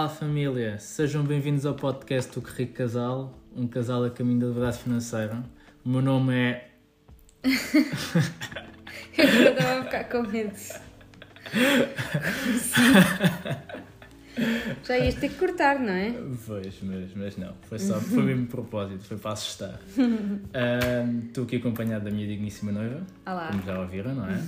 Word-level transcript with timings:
Olá 0.00 0.08
família, 0.08 0.78
sejam 0.78 1.22
bem-vindos 1.22 1.66
ao 1.66 1.74
podcast 1.74 2.32
do 2.32 2.40
Rico 2.40 2.72
Casal, 2.72 3.38
um 3.54 3.68
casal 3.68 4.02
a 4.02 4.08
caminho 4.08 4.40
da 4.40 4.46
liberdade 4.46 4.78
financeira. 4.78 5.42
O 5.84 5.90
meu 5.90 6.00
nome 6.00 6.34
é. 6.34 6.70
Eu 7.44 7.52
estava 9.50 9.80
a 9.80 9.84
ficar 9.84 10.04
com 10.04 10.22
medo. 10.22 10.54
Já 14.84 14.96
ias 14.96 15.16
ter 15.16 15.28
que 15.28 15.34
cortar, 15.34 15.78
não 15.78 15.92
é? 15.92 16.14
Pois, 16.46 16.78
mas, 16.82 17.10
mas 17.14 17.36
não, 17.36 17.52
foi 17.68 17.78
só, 17.78 18.00
foi 18.00 18.22
mesmo 18.22 18.46
propósito, 18.46 19.04
foi 19.04 19.18
para 19.18 19.32
assustar. 19.32 19.78
Ahm, 19.98 21.26
Estou 21.26 21.44
aqui 21.44 21.56
acompanhado 21.56 22.06
da 22.06 22.10
minha 22.10 22.26
digníssima 22.26 22.72
noiva, 22.72 23.02
Olá. 23.26 23.48
como 23.48 23.62
já 23.64 23.78
ouviram, 23.78 24.14
não 24.14 24.26
é? 24.26 24.42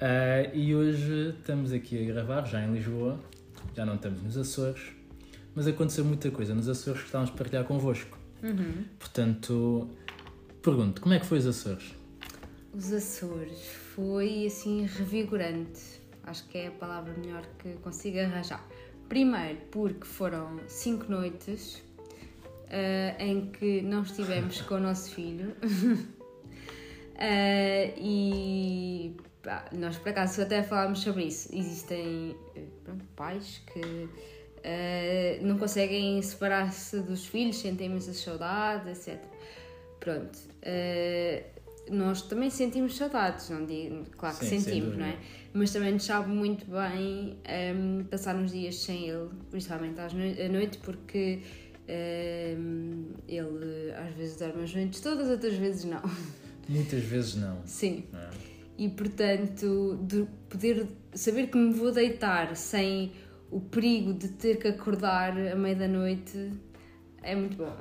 Ah, 0.00 0.50
e 0.52 0.74
hoje 0.74 1.36
estamos 1.38 1.72
aqui 1.72 2.02
a 2.02 2.06
gravar, 2.12 2.44
já 2.46 2.60
em 2.60 2.74
Lisboa, 2.74 3.20
já 3.74 3.84
não 3.84 3.94
estamos 3.94 4.22
nos 4.22 4.36
Açores, 4.36 4.92
mas 5.54 5.66
aconteceu 5.66 6.04
muita 6.04 6.30
coisa 6.30 6.54
nos 6.54 6.68
Açores 6.68 7.00
que 7.00 7.06
estávamos 7.06 7.32
a 7.32 7.36
partilhar 7.36 7.64
convosco. 7.64 8.18
Uhum. 8.42 8.84
Portanto, 8.98 9.88
pergunto, 10.62 11.00
como 11.00 11.14
é 11.14 11.20
que 11.20 11.26
foi 11.26 11.38
os 11.38 11.46
Açores? 11.46 11.94
Os 12.74 12.92
Açores 12.92 13.66
foi 13.94 14.46
assim 14.46 14.86
revigorante. 14.86 16.00
Acho 16.24 16.46
que 16.48 16.58
é 16.58 16.68
a 16.68 16.70
palavra 16.70 17.12
melhor 17.18 17.44
que 17.58 17.74
consigo 17.74 18.18
arranjar. 18.18 18.66
Primeiro, 19.08 19.58
porque 19.70 20.04
foram 20.04 20.60
cinco 20.68 21.10
noites 21.10 21.82
ah, 22.72 23.14
em 23.22 23.50
que 23.50 23.82
não 23.82 24.02
estivemos 24.02 24.62
com 24.62 24.76
o 24.76 24.80
nosso 24.80 25.10
filho. 25.10 25.54
Ah, 27.16 27.92
e 27.98 29.14
pá, 29.42 29.64
nós 29.72 29.96
por 29.98 30.08
acaso 30.10 30.40
até 30.42 30.62
falámos 30.62 31.00
sobre 31.00 31.24
isso. 31.24 31.48
Existem 31.54 32.36
eh, 32.56 32.62
pronto, 32.84 33.04
pais 33.16 33.60
que 33.72 34.08
ah, 34.64 35.42
não 35.42 35.58
conseguem 35.58 36.20
separar-se 36.22 37.00
dos 37.00 37.26
filhos, 37.26 37.58
sentem 37.58 37.88
imensas 37.88 38.16
saudades, 38.18 39.06
etc. 39.08 39.20
Pronto. 40.00 40.38
ah, 40.64 41.42
nós 41.90 42.22
também 42.22 42.48
sentimos 42.48 42.96
saudades, 42.96 43.50
não 43.50 43.66
digo, 43.66 44.04
claro 44.16 44.36
que 44.38 44.44
Sim, 44.44 44.50
sem 44.50 44.60
sentimos, 44.60 44.96
não 44.96 45.04
é? 45.04 45.18
Mas 45.52 45.72
também 45.72 45.92
nos 45.92 46.04
sabe 46.04 46.28
muito 46.30 46.64
bem 46.70 47.36
ahm, 47.44 48.04
passar 48.04 48.36
uns 48.36 48.52
dias 48.52 48.76
sem 48.76 49.08
ele, 49.08 49.28
principalmente 49.50 50.00
às 50.00 50.12
noi- 50.12 50.40
à 50.40 50.48
noite, 50.48 50.78
porque 50.78 51.40
ahm, 51.88 53.12
ele 53.28 53.92
às 53.98 54.14
vezes 54.14 54.36
dorme 54.36 54.62
as 54.62 54.72
noites 54.72 55.00
todas, 55.00 55.28
outras 55.28 55.54
vezes 55.54 55.84
não. 55.84 56.00
Muitas 56.68 57.02
vezes 57.02 57.34
não. 57.34 57.60
Sim. 57.66 58.04
é? 58.14 58.51
E 58.82 58.88
portanto, 58.88 59.96
de 60.02 60.26
poder 60.48 60.88
saber 61.14 61.46
que 61.46 61.56
me 61.56 61.72
vou 61.72 61.92
deitar 61.92 62.56
sem 62.56 63.12
o 63.48 63.60
perigo 63.60 64.12
de 64.12 64.26
ter 64.30 64.56
que 64.56 64.66
acordar 64.66 65.38
à 65.38 65.54
meia 65.54 65.76
da 65.76 65.86
noite 65.86 66.50
é 67.22 67.36
muito 67.36 67.56
bom. 67.56 67.72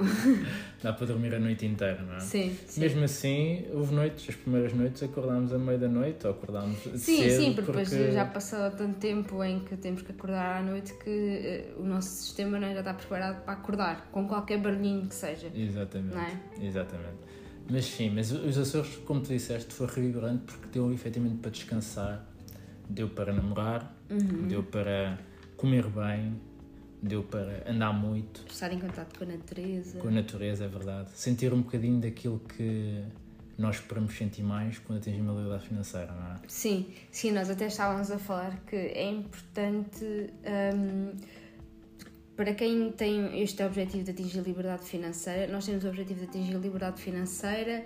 Dá 0.83 0.93
para 0.93 1.07
dormir 1.07 1.33
a 1.33 1.39
noite 1.39 1.65
inteira, 1.65 2.03
não 2.03 2.17
é? 2.17 2.19
Sim, 2.19 2.55
sim. 2.67 2.81
Mesmo 2.81 3.03
assim, 3.03 3.65
houve 3.73 3.95
noites, 3.95 4.29
as 4.29 4.35
primeiras 4.35 4.73
noites 4.73 5.01
acordámos 5.01 5.51
à 5.51 5.57
meia 5.57 5.79
da 5.79 5.87
noite 5.87 6.27
ou 6.27 6.33
acordámos 6.33 6.77
Sim, 6.77 7.23
cedo 7.23 7.31
sim, 7.31 7.53
porque, 7.55 7.71
depois 7.71 8.13
já 8.13 8.25
passou 8.25 8.69
tanto 8.69 8.99
tempo 8.99 9.43
em 9.43 9.61
que 9.61 9.75
temos 9.77 10.03
que 10.03 10.11
acordar 10.11 10.57
à 10.57 10.61
noite 10.61 10.93
que 11.03 11.09
eh, 11.09 11.73
o 11.77 11.83
nosso 11.83 12.09
sistema 12.09 12.59
não 12.59 12.67
é, 12.67 12.73
já 12.75 12.81
está 12.81 12.93
preparado 12.93 13.43
para 13.43 13.53
acordar, 13.53 14.09
com 14.11 14.27
qualquer 14.27 14.59
barulhinho 14.59 15.07
que 15.07 15.15
seja. 15.15 15.51
Exatamente, 15.55 16.15
é? 16.61 16.63
exatamente. 16.63 17.40
Mas 17.71 17.85
sim, 17.85 18.09
mas 18.09 18.31
os 18.31 18.57
Açores, 18.57 18.97
como 19.05 19.21
tu 19.21 19.29
disseste, 19.29 19.73
foi 19.73 19.87
revigorante 19.87 20.43
porque 20.45 20.67
deu 20.73 20.91
efetivamente 20.91 21.37
para 21.39 21.51
descansar, 21.51 22.27
deu 22.89 23.07
para 23.09 23.31
namorar, 23.33 23.95
Uhum. 24.09 24.47
deu 24.49 24.61
para 24.61 25.17
comer 25.55 25.87
bem, 25.87 26.35
deu 27.01 27.23
para 27.23 27.63
andar 27.65 27.93
muito 27.93 28.43
Estar 28.51 28.73
em 28.73 28.79
contato 28.79 29.17
com 29.17 29.23
a 29.23 29.27
natureza. 29.27 29.99
com 29.99 30.07
a 30.09 30.11
natureza, 30.11 30.65
é 30.65 30.67
verdade. 30.67 31.09
Sentir 31.13 31.53
um 31.53 31.61
bocadinho 31.61 32.01
daquilo 32.01 32.39
que 32.39 33.01
nós 33.57 33.75
esperamos 33.77 34.17
sentir 34.17 34.43
mais 34.43 34.77
quando 34.79 34.99
atingimos 34.99 35.29
a 35.33 35.37
liberdade 35.39 35.67
financeira, 35.69 36.11
não 36.11 36.27
é? 36.33 36.39
Sim, 36.47 36.87
sim, 37.09 37.31
nós 37.31 37.49
até 37.49 37.67
estávamos 37.67 38.11
a 38.11 38.17
falar 38.19 38.59
que 38.67 38.75
é 38.75 39.09
importante 39.09 40.03
hum, 40.03 41.11
para 42.41 42.55
quem 42.55 42.91
tem 42.91 43.39
este 43.39 43.61
objetivo 43.61 44.03
de 44.03 44.09
atingir 44.09 44.41
liberdade 44.41 44.83
financeira, 44.83 45.45
nós 45.51 45.63
temos 45.63 45.83
o 45.83 45.89
objetivo 45.89 46.21
de 46.21 46.25
atingir 46.25 46.55
liberdade 46.55 46.99
financeira 46.99 47.85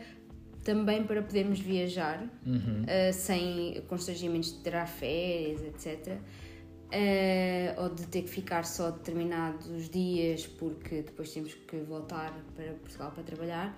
também 0.64 1.04
para 1.04 1.22
podermos 1.22 1.60
viajar 1.60 2.24
Uhum. 2.46 2.84
uh, 2.84 3.12
sem 3.12 3.84
constrangimentos 3.90 4.54
de 4.54 4.64
tirar 4.64 4.88
férias, 4.88 5.62
etc. 5.62 6.20
Uh, 6.86 7.82
ou 7.82 7.90
de 7.90 8.08
ter 8.08 8.22
que 8.22 8.30
ficar 8.30 8.64
só 8.64 8.92
determinados 8.92 9.90
dias 9.90 10.48
porque 10.48 11.02
depois 11.02 11.34
temos 11.34 11.54
que 11.54 11.76
voltar 11.82 12.34
para 12.56 12.76
Portugal 12.76 13.12
para 13.12 13.24
trabalhar. 13.24 13.78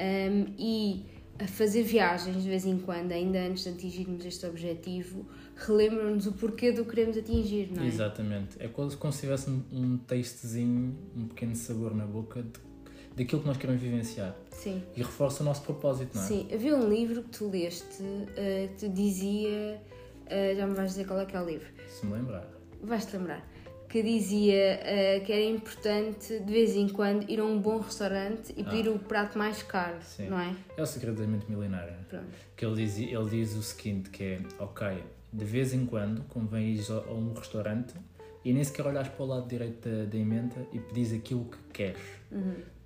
Um, 0.00 0.52
e 0.58 1.06
a 1.38 1.46
fazer 1.46 1.84
viagens 1.84 2.42
de 2.42 2.48
vez 2.48 2.66
em 2.66 2.76
quando, 2.80 3.12
ainda 3.12 3.38
antes 3.38 3.62
de 3.62 3.70
atingirmos 3.70 4.24
este 4.26 4.44
objetivo, 4.46 5.24
relembram-nos 5.66 6.26
o 6.26 6.32
porquê 6.32 6.70
do 6.72 6.84
que 6.84 6.90
queremos 6.90 7.16
atingir, 7.16 7.70
não 7.74 7.82
é? 7.82 7.86
Exatamente. 7.86 8.56
É 8.60 8.68
quase 8.68 8.96
como 8.96 9.12
se 9.12 9.20
tivesse 9.20 9.50
um, 9.50 9.98
tastezinho, 9.98 10.96
um 11.16 11.26
pequeno 11.26 11.56
sabor 11.56 11.94
na 11.94 12.06
boca 12.06 12.42
de, 12.42 12.50
daquilo 13.16 13.40
que 13.42 13.48
nós 13.48 13.56
queremos 13.56 13.82
vivenciar. 13.82 14.36
Sim. 14.52 14.82
E 14.96 15.02
reforça 15.02 15.42
o 15.42 15.46
nosso 15.46 15.62
propósito, 15.62 16.14
não 16.14 16.22
é? 16.22 16.26
Sim, 16.26 16.48
havia 16.52 16.76
um 16.76 16.88
livro 16.88 17.22
que 17.24 17.30
tu 17.30 17.50
leste 17.50 18.02
uh, 18.02 18.76
que 18.78 18.88
dizia, 18.88 19.80
uh, 20.26 20.56
já 20.56 20.66
me 20.66 20.74
vais 20.74 20.90
dizer 20.90 21.06
qual 21.06 21.20
é 21.20 21.26
que 21.26 21.36
é 21.36 21.40
o 21.40 21.44
livro, 21.44 21.66
Se 21.88 22.06
me 22.06 22.12
lembrar. 22.12 22.48
vais-te 22.80 23.16
lembrar, 23.16 23.44
que 23.88 24.00
dizia 24.00 24.80
uh, 24.80 25.24
que 25.24 25.32
era 25.32 25.42
importante 25.42 26.38
de 26.38 26.52
vez 26.52 26.76
em 26.76 26.88
quando 26.88 27.28
ir 27.28 27.40
a 27.40 27.44
um 27.44 27.60
bom 27.60 27.78
restaurante 27.78 28.54
e 28.56 28.62
pedir 28.62 28.88
o 28.88 28.98
prato 28.98 29.36
mais 29.36 29.60
caro, 29.62 29.98
Sim. 30.02 30.28
não 30.28 30.38
é? 30.38 30.54
É 30.76 30.82
o 30.82 30.86
segredo 30.86 31.20
da 31.20 31.26
mente 31.26 31.50
milenária. 31.50 31.98
Pronto. 32.08 32.26
Que 32.56 32.64
ele 32.64 32.76
diz, 32.76 32.96
ele 32.98 33.28
diz 33.28 33.56
o 33.56 33.62
seguinte, 33.62 34.10
que 34.10 34.22
é, 34.22 34.40
ok, 34.58 35.02
de 35.32 35.44
vez 35.44 35.72
em 35.74 35.84
quando 35.86 36.22
convém 36.28 36.74
ir 36.74 36.84
a, 36.90 37.12
um 37.12 37.32
restaurante 37.34 37.94
e 38.44 38.52
nem 38.52 38.62
sequer 38.64 38.86
olhares 38.86 39.08
para 39.10 39.22
o 39.22 39.26
lado 39.26 39.48
direito 39.48 39.88
da, 39.88 40.04
da 40.04 40.16
emenda 40.18 40.56
e 40.72 40.78
pedires 40.78 41.12
aquilo 41.12 41.44
que 41.44 41.58
queres. 41.72 42.02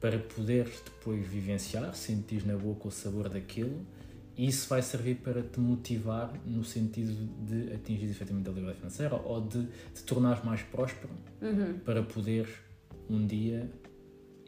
Para 0.00 0.18
poderes 0.18 0.82
depois 0.84 1.24
vivenciar, 1.26 1.94
sentir 1.94 2.44
na 2.46 2.56
boca 2.56 2.88
o 2.88 2.90
sabor 2.90 3.28
daquilo 3.28 3.86
e 4.36 4.46
isso 4.48 4.66
vai 4.68 4.80
servir 4.82 5.16
para 5.16 5.42
te 5.42 5.60
motivar 5.60 6.32
no 6.46 6.64
sentido 6.64 7.12
de 7.44 7.72
atingir 7.74 8.06
efetivamente 8.06 8.48
a 8.48 8.52
liberdade 8.52 8.78
financeira 8.78 9.14
ou 9.14 9.40
de 9.42 9.66
te 9.94 10.02
tornares 10.04 10.42
mais 10.44 10.62
próspero 10.62 11.12
Uhum. 11.42 11.78
para 11.84 12.02
poderes 12.02 12.48
um 13.10 13.26
dia 13.26 13.70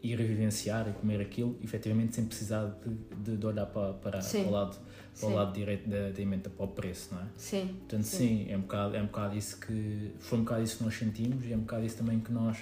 ir 0.03 0.16
vivenciar 0.22 0.88
e 0.88 0.93
comer 0.93 1.21
aquilo, 1.21 1.56
efetivamente 1.62 2.15
sem 2.15 2.25
precisar 2.26 2.66
de, 2.84 2.94
de, 3.22 3.37
de 3.37 3.47
olhar 3.47 3.66
para, 3.66 3.94
para, 3.94 4.19
para 4.21 4.49
o 4.49 4.50
lado, 4.50 4.78
para 5.19 5.26
o 5.26 5.30
Sim. 5.30 5.36
lado 5.36 5.52
direito 5.52 5.88
da, 5.88 6.10
da 6.10 6.20
emenda, 6.20 6.50
para 6.50 6.64
o 6.64 6.69
preço, 6.69 7.14
não 7.14 7.20
é? 7.22 7.26
Sim. 7.36 7.76
Portanto, 7.78 8.02
sim, 8.02 8.47
é, 8.50 8.56
um 8.56 8.62
bocado, 8.62 8.97
é 8.97 9.02
um 9.02 9.06
bocado 9.06 9.36
isso 9.36 9.60
que. 9.60 10.12
Foi 10.20 10.38
um 10.38 10.44
bocado 10.44 10.62
isso 10.62 10.78
que 10.78 10.84
nós 10.84 10.94
sentimos 10.94 11.44
e 11.47 11.52
é 11.52 11.56
um 11.56 11.60
bocado 11.60 11.84
isso 11.84 11.97
também 11.97 12.19
que 12.20 12.32
nós, 12.32 12.58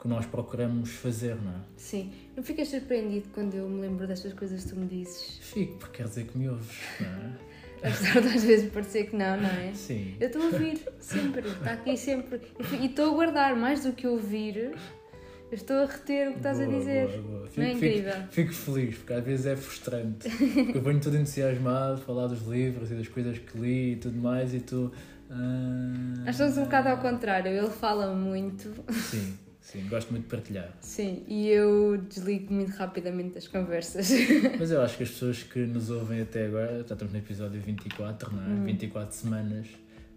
que 0.00 0.08
nós 0.08 0.24
procuramos 0.26 0.90
fazer, 0.90 1.36
não 1.36 1.52
é? 1.52 1.60
Sim. 1.76 2.12
Não 2.36 2.42
ficas 2.42 2.68
surpreendido 2.68 3.28
quando 3.34 3.54
eu 3.54 3.68
me 3.68 3.80
lembro 3.80 4.06
destas 4.06 4.32
coisas 4.32 4.64
que 4.64 4.70
tu 4.70 4.76
me 4.76 4.86
dizes? 4.86 5.38
Fico, 5.40 5.76
porque 5.78 5.98
quer 5.98 6.08
dizer 6.08 6.26
que 6.26 6.38
me 6.38 6.48
ouves, 6.48 6.76
não 7.00 7.08
é? 7.08 7.54
Apesar 7.84 8.22
de 8.22 8.28
às 8.28 8.42
vezes 8.42 8.72
parecer 8.72 9.10
que 9.10 9.16
não, 9.16 9.36
não 9.36 9.50
é? 9.50 9.74
Sim. 9.74 10.16
Eu 10.18 10.28
estou 10.28 10.40
a 10.40 10.44
ouvir, 10.46 10.80
sempre, 11.00 11.46
está 11.46 11.72
aqui 11.74 11.98
sempre. 11.98 12.40
E 12.80 12.86
estou 12.86 13.12
a 13.12 13.14
guardar 13.14 13.54
mais 13.54 13.84
do 13.84 13.92
que 13.92 14.06
ouvir, 14.06 14.74
eu 15.50 15.56
estou 15.56 15.76
a 15.76 15.86
reter 15.86 16.28
o 16.28 16.32
que 16.32 16.38
estás 16.38 16.60
a 16.60 16.64
Boa, 16.64 16.78
dizer. 16.78 17.06
boa, 17.08 17.22
boa. 17.22 17.48
Não 17.56 17.64
é 17.64 17.68
Fico- 17.68 17.78
fico- 17.78 17.86
incrível? 17.86 18.14
Fico 18.30 18.52
feliz, 18.52 18.96
porque 18.96 19.12
às 19.12 19.24
vezes 19.24 19.46
é 19.46 19.56
frustrante. 19.56 20.28
Eu 20.74 20.82
venho 20.82 21.00
todo 21.00 21.16
entusiasmado, 21.16 22.00
falar 22.00 22.26
dos 22.26 22.42
livros 22.46 22.90
e 22.90 22.94
das 22.94 23.08
coisas 23.08 23.38
que 23.38 23.58
li 23.58 23.92
e 23.92 23.96
tudo 23.96 24.16
mais, 24.18 24.52
e 24.54 24.60
tu. 24.60 24.90
ah, 25.30 26.30
estamos 26.30 26.58
um 26.58 26.64
bocado 26.64 26.88
ao 26.88 26.98
contrário, 26.98 27.50
ele 27.52 27.70
fala 27.70 28.14
muito, 28.14 28.72
Sim, 28.92 29.34
sim, 29.60 29.86
gosto 29.88 30.10
muito 30.10 30.24
de 30.24 30.30
partilhar. 30.30 30.70
sim, 30.80 31.22
e 31.28 31.48
eu 31.48 31.96
desligo 31.98 32.52
muito 32.52 32.70
rapidamente 32.76 33.38
as 33.38 33.46
conversas. 33.46 34.08
Mas 34.58 34.70
eu 34.70 34.80
acho 34.82 34.96
que 34.96 35.02
as 35.04 35.10
pessoas 35.10 35.42
que 35.42 35.60
nos 35.60 35.90
ouvem 35.90 36.20
até 36.22 36.46
agora, 36.46 36.78
já 36.88 36.94
estamos 36.94 37.12
no 37.12 37.18
episódio 37.18 37.60
24, 37.60 38.34
não 38.34 38.62
é? 38.62 38.64
24 38.66 39.14
semanas, 39.14 39.66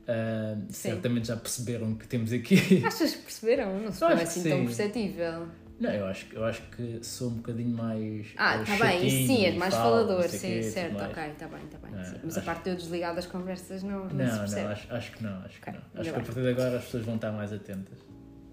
ah. 0.08 0.56
Sim. 0.70 0.90
certamente 0.92 1.28
já 1.28 1.38
perceberam 1.38 1.96
que 1.96 2.08
temos 2.08 2.32
aqui. 2.34 2.84
Achas 2.86 3.16
que 3.16 3.22
perceberam? 3.24 3.80
Não 3.80 3.92
se 3.92 4.00
foi 4.00 4.14
acho 4.14 4.24
assim 4.24 4.44
que 4.44 4.50
tão 4.50 4.66
perceptível. 4.66 5.48
Não, 5.80 5.92
eu 5.92 6.08
acho, 6.08 6.26
eu 6.34 6.44
acho 6.44 6.64
que 6.76 6.98
sou 7.04 7.30
um 7.30 7.36
bocadinho 7.36 7.78
mais. 7.78 8.26
Ah, 8.36 8.60
está 8.64 8.84
bem, 8.84 9.06
isso 9.06 9.28
sim, 9.28 9.46
és 9.46 9.54
e 9.54 9.58
mais 9.60 9.72
falo, 9.76 9.92
falador, 10.08 10.24
não 10.24 10.28
sim, 10.30 10.40
quê, 10.40 10.64
certo, 10.64 10.94
mais. 10.96 11.12
ok, 11.12 11.24
está 11.34 11.48
bem, 11.48 11.64
está 11.66 11.78
bem. 11.78 11.92
Ah, 11.96 12.04
sim. 12.04 12.16
Mas 12.24 12.36
a 12.36 12.40
acho- 12.40 12.46
parte 12.48 12.64
de 12.64 12.70
eu 12.72 12.76
desligar 12.78 13.14
das 13.14 13.28
conversas 13.28 13.84
não, 13.84 14.06
não, 14.06 14.10
se 14.10 14.16
Não, 14.16 14.38
percebe. 14.40 14.62
não, 14.64 14.72
acho, 14.72 14.88
acho 14.94 15.12
que 15.12 15.24
não, 15.24 15.38
acho 15.44 15.62
que 15.62 15.70
Ok, 15.70 15.80
não. 15.94 16.02
Acho 16.02 16.10
que 16.14 16.20
a 16.20 16.24
partir 16.24 16.42
de 16.42 16.48
agora 16.50 16.78
as 16.78 16.84
pessoas 16.86 17.06
vão 17.06 17.16
estar 17.16 17.32
mais 17.32 17.54
atentas. 17.54 18.00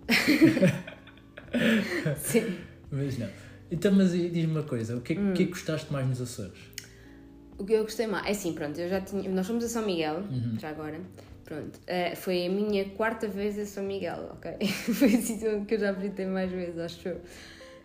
Sim. 2.19 2.57
Mas 2.91 3.19
não. 3.19 3.29
Então, 3.71 3.93
mas 3.93 4.13
diz-me 4.13 4.47
uma 4.47 4.63
coisa, 4.63 4.97
o 4.97 5.01
que, 5.01 5.15
é 5.15 5.17
que- 5.17 5.23
Hum. 5.23 5.35
que 5.35 5.43
é 5.43 5.47
que 5.47 5.53
gostaste 5.53 5.93
mais 5.93 6.07
nos 6.07 6.21
Açores? 6.21 6.59
O 7.57 7.65
que 7.65 7.73
eu 7.73 7.83
gostei 7.85 8.07
mais. 8.07 8.27
É 8.27 8.31
assim, 8.33 8.53
pronto, 8.53 8.79
eu 8.81 8.89
já 8.89 9.01
tinha. 9.01 9.29
Nós 9.31 9.47
fomos 9.47 9.65
a 9.65 9.69
São 9.69 9.87
Miguel, 9.87 10.17
Uhum. 10.31 10.57
já 10.59 10.71
agora. 10.71 11.01
Pronto. 11.45 11.79
Eh, 11.87 12.15
foi 12.15 12.47
a 12.47 12.51
minha 12.51 12.85
quarta 12.91 13.29
vez 13.29 13.59
a 13.59 13.67
São 13.67 13.85
Miguel, 13.85 14.31
ok? 14.33 14.67
foi 14.67 15.09
o 15.09 15.23
sítio 15.23 15.65
que 15.67 15.75
eu 15.75 15.79
já 15.79 15.93
visitei 15.93 16.27
mais 16.27 16.51
vezes, 16.51 16.79
acho 16.79 17.09
eu. 17.09 17.21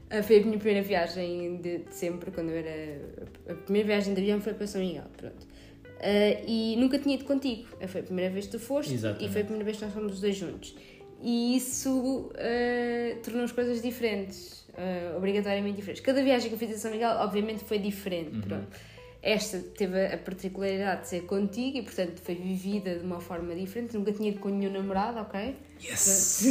Eh, 0.10 0.22
foi 0.22 0.40
a 0.40 0.46
minha 0.46 0.58
primeira 0.58 0.86
viagem 0.86 1.58
de, 1.58 1.80
de 1.80 1.94
sempre, 1.94 2.32
quando 2.32 2.50
eu 2.50 2.58
era. 2.58 3.02
A 3.50 3.56
primeira 3.56 3.88
viagem 3.88 4.14
de 4.14 4.22
avião 4.22 4.40
foi 4.40 4.54
para 4.54 4.66
São 4.66 4.82
Miguel, 4.82 5.06
pronto. 5.18 5.46
Eh, 6.00 6.42
e 6.48 6.76
nunca 6.78 6.98
tinha 6.98 7.16
ido 7.16 7.26
contigo. 7.26 7.68
Foi 7.88 8.02
a 8.02 8.04
primeira 8.04 8.32
vez 8.32 8.46
que 8.46 8.52
tu 8.52 8.60
foste 8.60 8.94
Exatamente. 8.94 9.26
e 9.26 9.32
foi 9.32 9.42
a 9.42 9.44
primeira 9.44 9.66
vez 9.66 9.78
que 9.78 9.84
nós 9.84 9.94
fomos 9.94 10.14
os 10.14 10.22
dois 10.22 10.36
juntos. 10.36 10.76
E 11.22 11.58
isso 11.58 12.32
tornou 13.24 13.44
as 13.44 13.52
coisas 13.52 13.82
diferentes, 13.82 14.66
obrigatoriamente 15.18 15.76
diferentes. 15.76 16.02
Cada 16.02 16.24
viagem 16.24 16.48
que 16.48 16.56
eu 16.56 16.58
fiz 16.58 16.72
a 16.74 16.78
São 16.78 16.92
Miguel, 16.92 17.10
obviamente, 17.18 17.66
foi 17.66 17.78
diferente. 17.78 18.40
Pronto. 18.40 18.70
Esta 19.22 19.60
teve 19.60 20.06
a 20.06 20.18
particularidade 20.18 21.02
de 21.02 21.08
ser 21.10 21.22
contigo 21.26 21.78
e, 21.78 21.82
portanto, 21.82 22.20
foi 22.22 22.36
vivida 22.36 22.98
de 22.98 23.04
uma 23.06 23.20
forma 23.20 23.54
diferente. 23.54 23.98
Nunca 23.98 24.14
tinha 24.14 24.30
ido 24.30 24.40
com 24.40 24.50
nenhum 24.50 24.72
namorado, 24.72 25.20
ok? 25.20 25.56
Yes! 25.84 26.46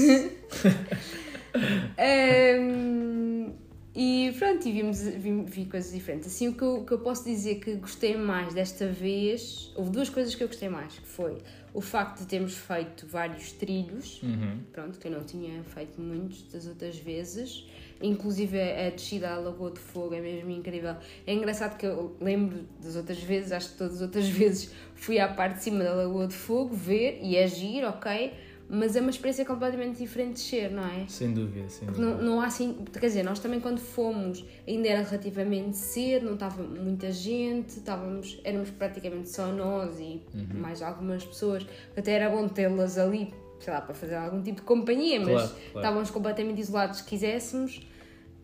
Ehm, 1.96 3.52
e 3.94 4.32
pronto, 4.38 4.68
e 4.68 4.72
vimos, 4.72 5.00
vi, 5.00 5.42
vi 5.44 5.64
coisas 5.64 5.92
diferentes. 5.92 6.28
Assim, 6.28 6.48
o 6.48 6.54
que 6.54 6.62
eu, 6.62 6.84
que 6.84 6.92
eu 6.92 6.98
posso 7.00 7.24
dizer 7.24 7.56
que 7.56 7.74
gostei 7.76 8.16
mais 8.16 8.54
desta 8.54 8.86
vez, 8.86 9.72
houve 9.74 9.90
duas 9.90 10.08
coisas 10.08 10.34
que 10.34 10.42
eu 10.44 10.48
gostei 10.48 10.68
mais, 10.68 10.98
que 10.98 11.06
foi 11.08 11.38
o 11.74 11.80
facto 11.80 12.20
de 12.20 12.26
termos 12.26 12.56
feito 12.56 13.06
vários 13.06 13.52
trilhos, 13.52 14.22
Uhum. 14.22 14.60
pronto, 14.72 14.98
que 14.98 15.06
eu 15.06 15.12
não 15.12 15.24
tinha 15.24 15.62
feito 15.64 16.00
muitos 16.00 16.42
das 16.52 16.66
outras 16.66 16.96
vezes. 16.98 17.66
Inclusive 18.00 18.60
a 18.60 18.90
descida 18.90 19.30
à 19.30 19.38
Lagoa 19.38 19.70
de 19.72 19.80
Fogo 19.80 20.14
é 20.14 20.20
mesmo 20.20 20.50
incrível. 20.50 20.94
É 21.26 21.34
engraçado 21.34 21.76
que 21.76 21.86
eu 21.86 22.16
lembro 22.20 22.60
das 22.82 22.94
outras 22.96 23.18
vezes, 23.22 23.50
acho 23.52 23.72
que 23.72 23.78
todas 23.78 23.94
as 23.96 24.02
outras 24.02 24.26
vezes 24.30 24.72
fui 24.94 25.18
à 25.18 25.28
parte 25.28 25.56
de 25.56 25.62
cima 25.64 25.82
da 25.84 25.94
Lagoa 25.94 26.26
de 26.28 26.34
Fogo 26.34 26.74
ver 26.74 27.18
e 27.22 27.36
agir, 27.38 27.84
ok? 27.84 28.32
Mas 28.70 28.94
é 28.96 29.00
uma 29.00 29.08
experiência 29.08 29.46
completamente 29.46 29.96
diferente 29.96 30.34
de 30.34 30.42
descer, 30.42 30.70
não 30.70 30.84
é? 30.84 31.06
Sem 31.08 31.32
dúvida, 31.32 31.66
sem 31.70 31.88
dúvida. 31.88 32.04
não, 32.06 32.22
não 32.22 32.40
há 32.42 32.46
assim. 32.48 32.76
Quer 32.92 33.06
dizer, 33.06 33.22
nós 33.22 33.38
também 33.38 33.60
quando 33.60 33.78
fomos 33.78 34.44
ainda 34.66 34.86
era 34.88 35.02
relativamente 35.02 35.78
cedo, 35.78 36.26
não 36.26 36.34
estava 36.34 36.62
muita 36.62 37.10
gente, 37.10 37.70
estávamos, 37.70 38.38
éramos 38.44 38.68
praticamente 38.70 39.30
só 39.30 39.46
nós 39.46 39.98
e 39.98 40.20
Uhum. 40.34 40.60
mais 40.60 40.82
algumas 40.82 41.24
pessoas. 41.24 41.66
Até 41.96 42.12
era 42.12 42.28
bom 42.28 42.46
tê-las 42.46 42.98
ali, 42.98 43.32
sei 43.60 43.72
lá, 43.72 43.80
para 43.80 43.94
fazer 43.94 44.14
algum 44.16 44.42
tipo 44.42 44.56
de 44.60 44.62
companhia, 44.66 45.18
mas 45.20 45.28
Claro, 45.28 45.48
claro. 45.48 45.78
estávamos 45.78 46.10
completamente 46.10 46.60
isolados 46.60 46.98
se 46.98 47.04
quiséssemos. 47.04 47.80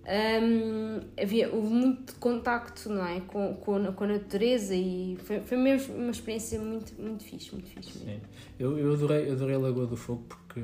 Hum, 0.07 1.01
havia, 1.19 1.49
houve 1.51 1.73
muito 1.73 2.15
contacto 2.17 2.91
não 2.91 3.07
é? 3.07 3.21
com, 3.21 3.55
com, 3.57 3.77
a- 3.77 3.93
com 3.93 4.05
a 4.05 4.07
natureza 4.07 4.75
e 4.75 5.17
foi, 5.25 5.41
foi 5.41 5.57
mesmo 5.57 5.95
uma 5.95 6.11
experiência 6.11 6.61
muito, 6.61 6.93
muito 7.01 7.25
fixe, 7.25 7.53
muito 7.53 7.69
fixe 7.71 7.99
mesmo. 8.01 8.13
Sim. 8.13 8.21
Eu, 8.59 8.79
eu, 8.79 8.93
adorei, 8.93 9.29
eu 9.29 9.33
adorei 9.33 9.55
a 9.57 9.59
Lagoa 9.59 9.87
do 9.87 9.97
Fogo 9.97 10.25
porque 10.29 10.61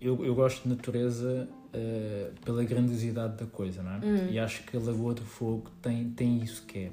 eu, 0.00 0.24
eu 0.24 0.34
gosto 0.34 0.62
de 0.62 0.68
natureza 0.68 1.48
eh, 1.72 2.30
pela 2.44 2.62
grandiosidade 2.62 3.36
da 3.36 3.46
coisa, 3.46 3.82
não 3.82 3.92
é? 3.94 3.96
Hum. 4.04 4.28
E 4.30 4.38
acho 4.38 4.62
que 4.64 4.76
a 4.76 4.80
Lagoa 4.80 5.14
do 5.14 5.22
Fogo 5.24 5.70
tem, 5.82 6.10
tem 6.10 6.38
isso 6.38 6.64
que 6.66 6.78
é. 6.78 6.90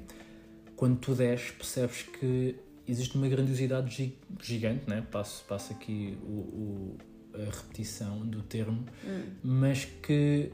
Quando 0.74 0.98
tu 0.98 1.14
desces, 1.14 1.50
percebes 1.52 2.02
que 2.02 2.56
existe 2.86 3.16
uma 3.16 3.28
grandiosidade 3.28 3.94
gi- 3.94 4.18
gigante, 4.42 4.88
né? 4.88 5.04
passo, 5.10 5.44
passo 5.44 5.72
aqui 5.72 6.18
o, 6.22 6.26
o- 6.26 6.96
a 7.34 7.44
repetição 7.50 8.26
do 8.26 8.42
termo, 8.42 8.84
Hum. 9.04 9.22
mas 9.42 9.84
que 9.84 10.50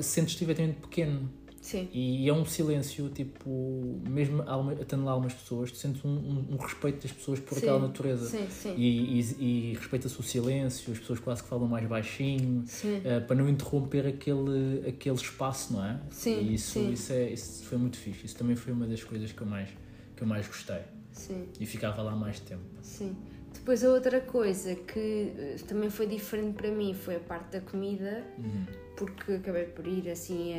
sentes-te 0.00 0.42
efetivamente 0.44 0.80
pequeno. 0.80 1.30
Sim, 1.60 1.88
E 1.92 2.26
é 2.28 2.32
um 2.32 2.46
silêncio, 2.46 3.10
tipo, 3.10 4.00
mesmo 4.08 4.42
estando 4.80 5.04
lá 5.04 5.12
algumas 5.12 5.34
pessoas, 5.34 5.70
tu 5.70 5.76
sentes 5.76 6.02
um, 6.04 6.08
um- 6.08 6.46
um 6.52 6.56
respeito 6.56 7.02
das 7.02 7.12
pessoas 7.12 7.40
por 7.40 7.54
Sim, 7.54 7.60
aquela 7.60 7.78
natureza. 7.80 8.26
sim, 8.30 8.46
sim. 8.48 8.74
E, 8.76 9.20
e, 9.20 9.70
e 9.70 9.74
respeita-se 9.74 10.18
o 10.18 10.22
silêncio, 10.22 10.92
as 10.92 10.98
pessoas 10.98 11.18
quase 11.18 11.42
que 11.42 11.48
falam 11.48 11.68
mais 11.68 11.86
baixinho, 11.86 12.64
eh, 13.04 13.20
para 13.20 13.36
não 13.36 13.48
interromper 13.48 14.06
aquele, 14.06 14.88
aquele 14.88 15.16
espaço, 15.16 15.74
não 15.74 15.84
é? 15.84 16.00
Sim, 16.10 16.40
E 16.40 16.54
isso, 16.54 16.72
sim. 16.72 16.90
Isso, 16.92 17.12
é, 17.12 17.30
isso 17.32 17.64
foi 17.64 17.76
muito 17.76 17.98
fixe. 17.98 18.24
Isso 18.24 18.36
também 18.36 18.56
foi 18.56 18.72
uma 18.72 18.86
das 18.86 19.04
coisas 19.04 19.30
que 19.30 19.40
eu 19.42 19.46
mais, 19.46 19.68
que 20.16 20.22
eu 20.22 20.26
mais 20.26 20.46
gostei. 20.46 20.80
Sim. 21.12 21.48
E 21.60 21.66
ficava 21.66 22.02
lá 22.02 22.14
mais 22.14 22.40
tempo. 22.40 22.62
Sim. 22.82 23.16
Depois 23.54 23.84
a 23.84 23.90
outra 23.90 24.20
coisa 24.20 24.74
que 24.74 25.32
eh, 25.36 25.56
também 25.66 25.90
foi 25.90 26.06
diferente 26.06 26.54
para 26.54 26.70
mim 26.70 26.94
foi 26.94 27.16
a 27.16 27.20
parte 27.20 27.52
da 27.52 27.60
comida, 27.60 28.24
Uhum. 28.38 28.64
porque 28.96 29.32
acabei 29.32 29.64
por 29.64 29.86
ir 29.86 30.08
assim 30.10 30.54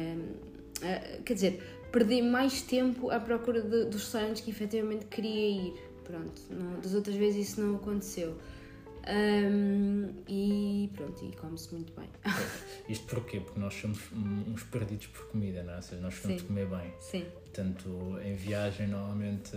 a, 0.82 0.88
a- 0.88 1.22
quer 1.24 1.34
dizer, 1.34 1.64
perdi 1.92 2.22
mais 2.22 2.62
tempo 2.62 3.10
à 3.10 3.20
procura 3.20 3.62
de- 3.62 3.86
dos 3.86 4.02
restaurantes 4.04 4.42
que 4.44 4.52
efetivamente 4.52 5.06
queria 5.06 5.50
ir. 5.70 5.74
Pronto, 6.04 6.42
não, 6.50 6.80
das 6.82 6.94
outras 6.96 7.16
vezes 7.16 7.50
isso 7.50 7.62
não 7.62 7.76
aconteceu. 7.76 8.36
Ahm, 9.08 10.10
e 10.28 10.90
pronto, 10.96 11.24
e 11.26 11.32
come-se 11.36 11.74
muito 11.74 11.94
bem. 11.94 12.10
Isto 12.90 13.06
porquê? 13.08 13.40
Porque 13.40 13.60
nós 13.60 13.74
somos 13.74 14.00
um- 14.12 14.52
uns 14.54 14.64
perdidos 14.64 15.08
por 15.08 15.28
comida, 15.30 15.64
não 15.64 15.74
é? 15.74 15.76
Ou 15.78 15.82
seja, 15.82 16.02
nós 16.02 16.14
de 16.22 16.44
comer 16.44 16.68
bem. 16.68 16.94
Sim, 17.00 17.26
Portanto, 17.44 18.18
em 18.24 18.36
viagem, 18.36 18.88
normalmente 18.88 19.52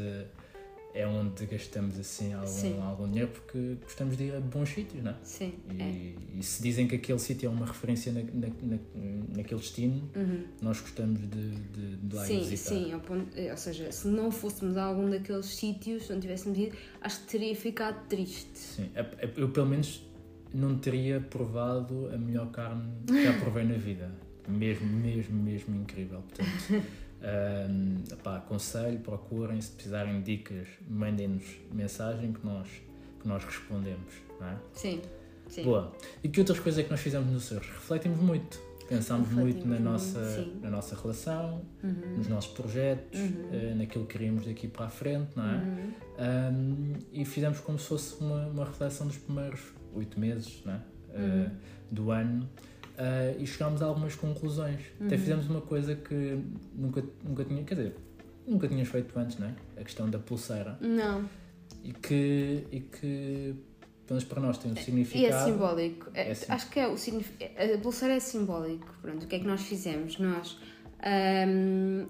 é 0.94 1.06
onde 1.06 1.46
gastamos 1.46 1.98
assim 1.98 2.32
Sim. 2.46 2.72
algum, 2.74 2.82
algum 2.82 3.08
dinheiro 3.08 3.30
porque 3.30 3.76
gostamos 3.82 4.16
de 4.16 4.24
ir 4.24 4.34
a 4.34 4.40
bons 4.40 4.68
sítios, 4.68 5.02
não 5.02 5.12
é? 5.12 5.16
sim. 5.24 5.54
E, 5.70 5.82
É. 5.82 6.14
e 6.38 6.42
se 6.42 6.62
dizem 6.62 6.86
que 6.86 6.96
aquele 6.96 7.18
sítio 7.18 7.46
é 7.46 7.50
uma 7.50 7.64
referência 7.64 8.12
na, 8.12 8.20
na, 8.22 8.48
na, 8.62 8.78
naquele 9.36 9.60
destino, 9.60 10.10
Uhum. 10.14 10.44
nós 10.60 10.80
gostamos 10.80 11.20
de, 11.20 11.50
de, 11.50 11.96
de 11.96 12.14
lá 12.14 12.24
Sim, 12.26 12.40
visitar. 12.40 12.74
sim, 12.74 12.98
ponto- 13.06 13.28
eh, 13.38 13.50
ou 13.50 13.56
seja, 13.56 13.90
se 13.90 14.06
não 14.08 14.30
fôssemos 14.30 14.76
a 14.76 14.84
algum 14.84 15.08
daqueles 15.08 15.46
sítios, 15.46 16.08
não 16.10 16.20
tivéssemos 16.20 16.58
ido, 16.58 16.76
acho 17.00 17.20
que 17.20 17.26
teria 17.28 17.56
ficado 17.56 18.06
triste. 18.08 18.58
Sim. 18.58 18.90
É- 18.94 19.00
é- 19.00 19.32
Eu, 19.36 19.48
pelo 19.48 19.66
menos, 19.66 20.02
não 20.52 20.76
teria 20.76 21.18
provado 21.20 22.10
a 22.12 22.18
melhor 22.18 22.50
carne 22.50 22.92
que 23.06 23.22
já 23.22 23.32
provei 23.40 23.64
na 23.64 23.78
vida. 23.78 24.10
Mesmo, 24.46 24.86
mesmo, 24.86 25.42
mesmo 25.42 25.74
incrível. 25.76 26.20
Portanto, 26.20 26.48
hum, 27.22 28.02
epá, 28.10 28.36
aconselho, 28.38 28.98
procurem, 29.00 29.60
se 29.60 29.70
precisarem 29.72 30.20
de 30.22 30.36
dicas, 30.36 30.69
mandem-nos 30.88 31.44
mensagem 31.72 32.32
que 32.32 32.44
nós, 32.44 32.69
que 33.20 33.28
nós 33.28 33.44
respondemos. 33.44 34.12
Não 34.40 34.48
é? 34.48 34.56
Sim, 34.74 35.00
sim. 35.48 35.62
Boa. 35.64 35.92
E 36.22 36.28
que 36.28 36.40
outras 36.40 36.58
coisas 36.58 36.78
é 36.80 36.82
que 36.84 36.90
nós 36.90 37.00
fizemos 37.00 37.30
nos 37.30 37.44
Açores? 37.44 37.69
Refletimos 37.69 38.19
muito. 38.19 38.60
Pensámos 38.88 39.30
muito 39.30 39.60
na 39.60 39.66
muito, 39.76 39.82
nossa, 39.84 40.36
sim. 40.36 40.58
na 40.60 40.69
nossa 40.69 40.94
relação, 41.00 41.62
Uhum. 41.82 42.16
nos 42.19 42.28
nossos 42.28 42.52
projetos, 42.52 43.19
Uhum. 43.19 43.48
eh, 43.52 43.75
naquilo 43.75 44.04
que 44.04 44.12
queríamos 44.18 44.44
daqui 44.44 44.68
para 44.68 44.86
a 44.86 44.90
frente, 44.90 45.30
não 45.34 45.48
é? 45.48 45.54
Uhum. 45.54 45.92
Um, 46.18 46.92
e 47.12 47.25
fizemos 47.25 47.60
como 47.60 47.78
se 47.78 47.86
fosse 47.86 48.20
uma, 48.20 48.47
uma 48.49 48.64
reflexão 48.66 49.06
dos 49.06 49.16
primeiros 49.16 49.61
oito 49.94 50.18
meses 50.20 50.62
né? 50.66 50.82
Uh, 51.08 51.18
Uhum. 51.20 51.50
do 51.90 52.11
ano 52.11 52.49
uh, 52.99 53.40
e 53.42 53.46
chegámos 53.46 53.82
a 53.82 53.87
algumas 53.87 54.14
conclusões. 54.14 54.80
Até 55.00 55.14
Uhum. 55.16 55.20
fizemos 55.20 55.46
uma 55.49 55.61
coisa 55.61 55.94
que 55.94 56.38
nunca, 56.75 57.02
nunca 57.25 57.44
tinha, 57.44 57.62
quer 57.64 57.75
dizer, 57.75 57.96
nunca 58.46 58.68
tinhas 58.68 58.88
feito 58.88 59.18
antes, 59.18 59.38
né? 59.38 59.54
a 59.76 59.82
questão 59.84 60.08
da 60.11 60.18
pulseira 60.18 60.76
Não, 60.80 61.28
e 61.84 61.92
que, 61.92 62.64
e 62.70 62.80
que 62.80 63.54
pelo 64.06 64.18
menos 64.18 64.25
para 64.25 64.40
nós 64.40 64.58
tem 64.58 64.70
um 64.70 64.75
e 64.75 64.78
é 64.78 64.82
significado. 64.82 65.50
simbólico. 65.50 66.11
É- 66.14 66.30
É 66.30 66.34
sim. 66.34 66.46
acho 66.52 66.70
que 66.70 66.80
é 66.80 66.87
o 66.88 66.96
signif- 66.99 67.32
A 67.40 67.78
pulseira 67.78 68.14
é 68.14 68.20
simbólico. 68.20 68.87
Pronto, 69.00 69.25
o 69.25 69.26
que 69.26 69.37
é 69.37 69.38
que 69.38 69.46
nós 69.46 69.62
fizemos? 69.62 70.18
Nós 70.18 70.58
ahm, 71.02 72.06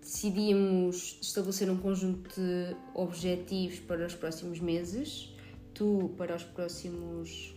decidimos 0.00 1.18
estabelecer 1.22 1.70
um 1.70 1.76
conjunto 1.76 2.28
de 2.34 2.74
objetivos 2.94 3.78
para 3.80 4.06
os 4.06 4.14
próximos 4.14 4.58
meses. 4.60 5.32
Tu 5.74 6.12
para 6.16 6.34
os 6.34 6.42
próximos 6.42 7.54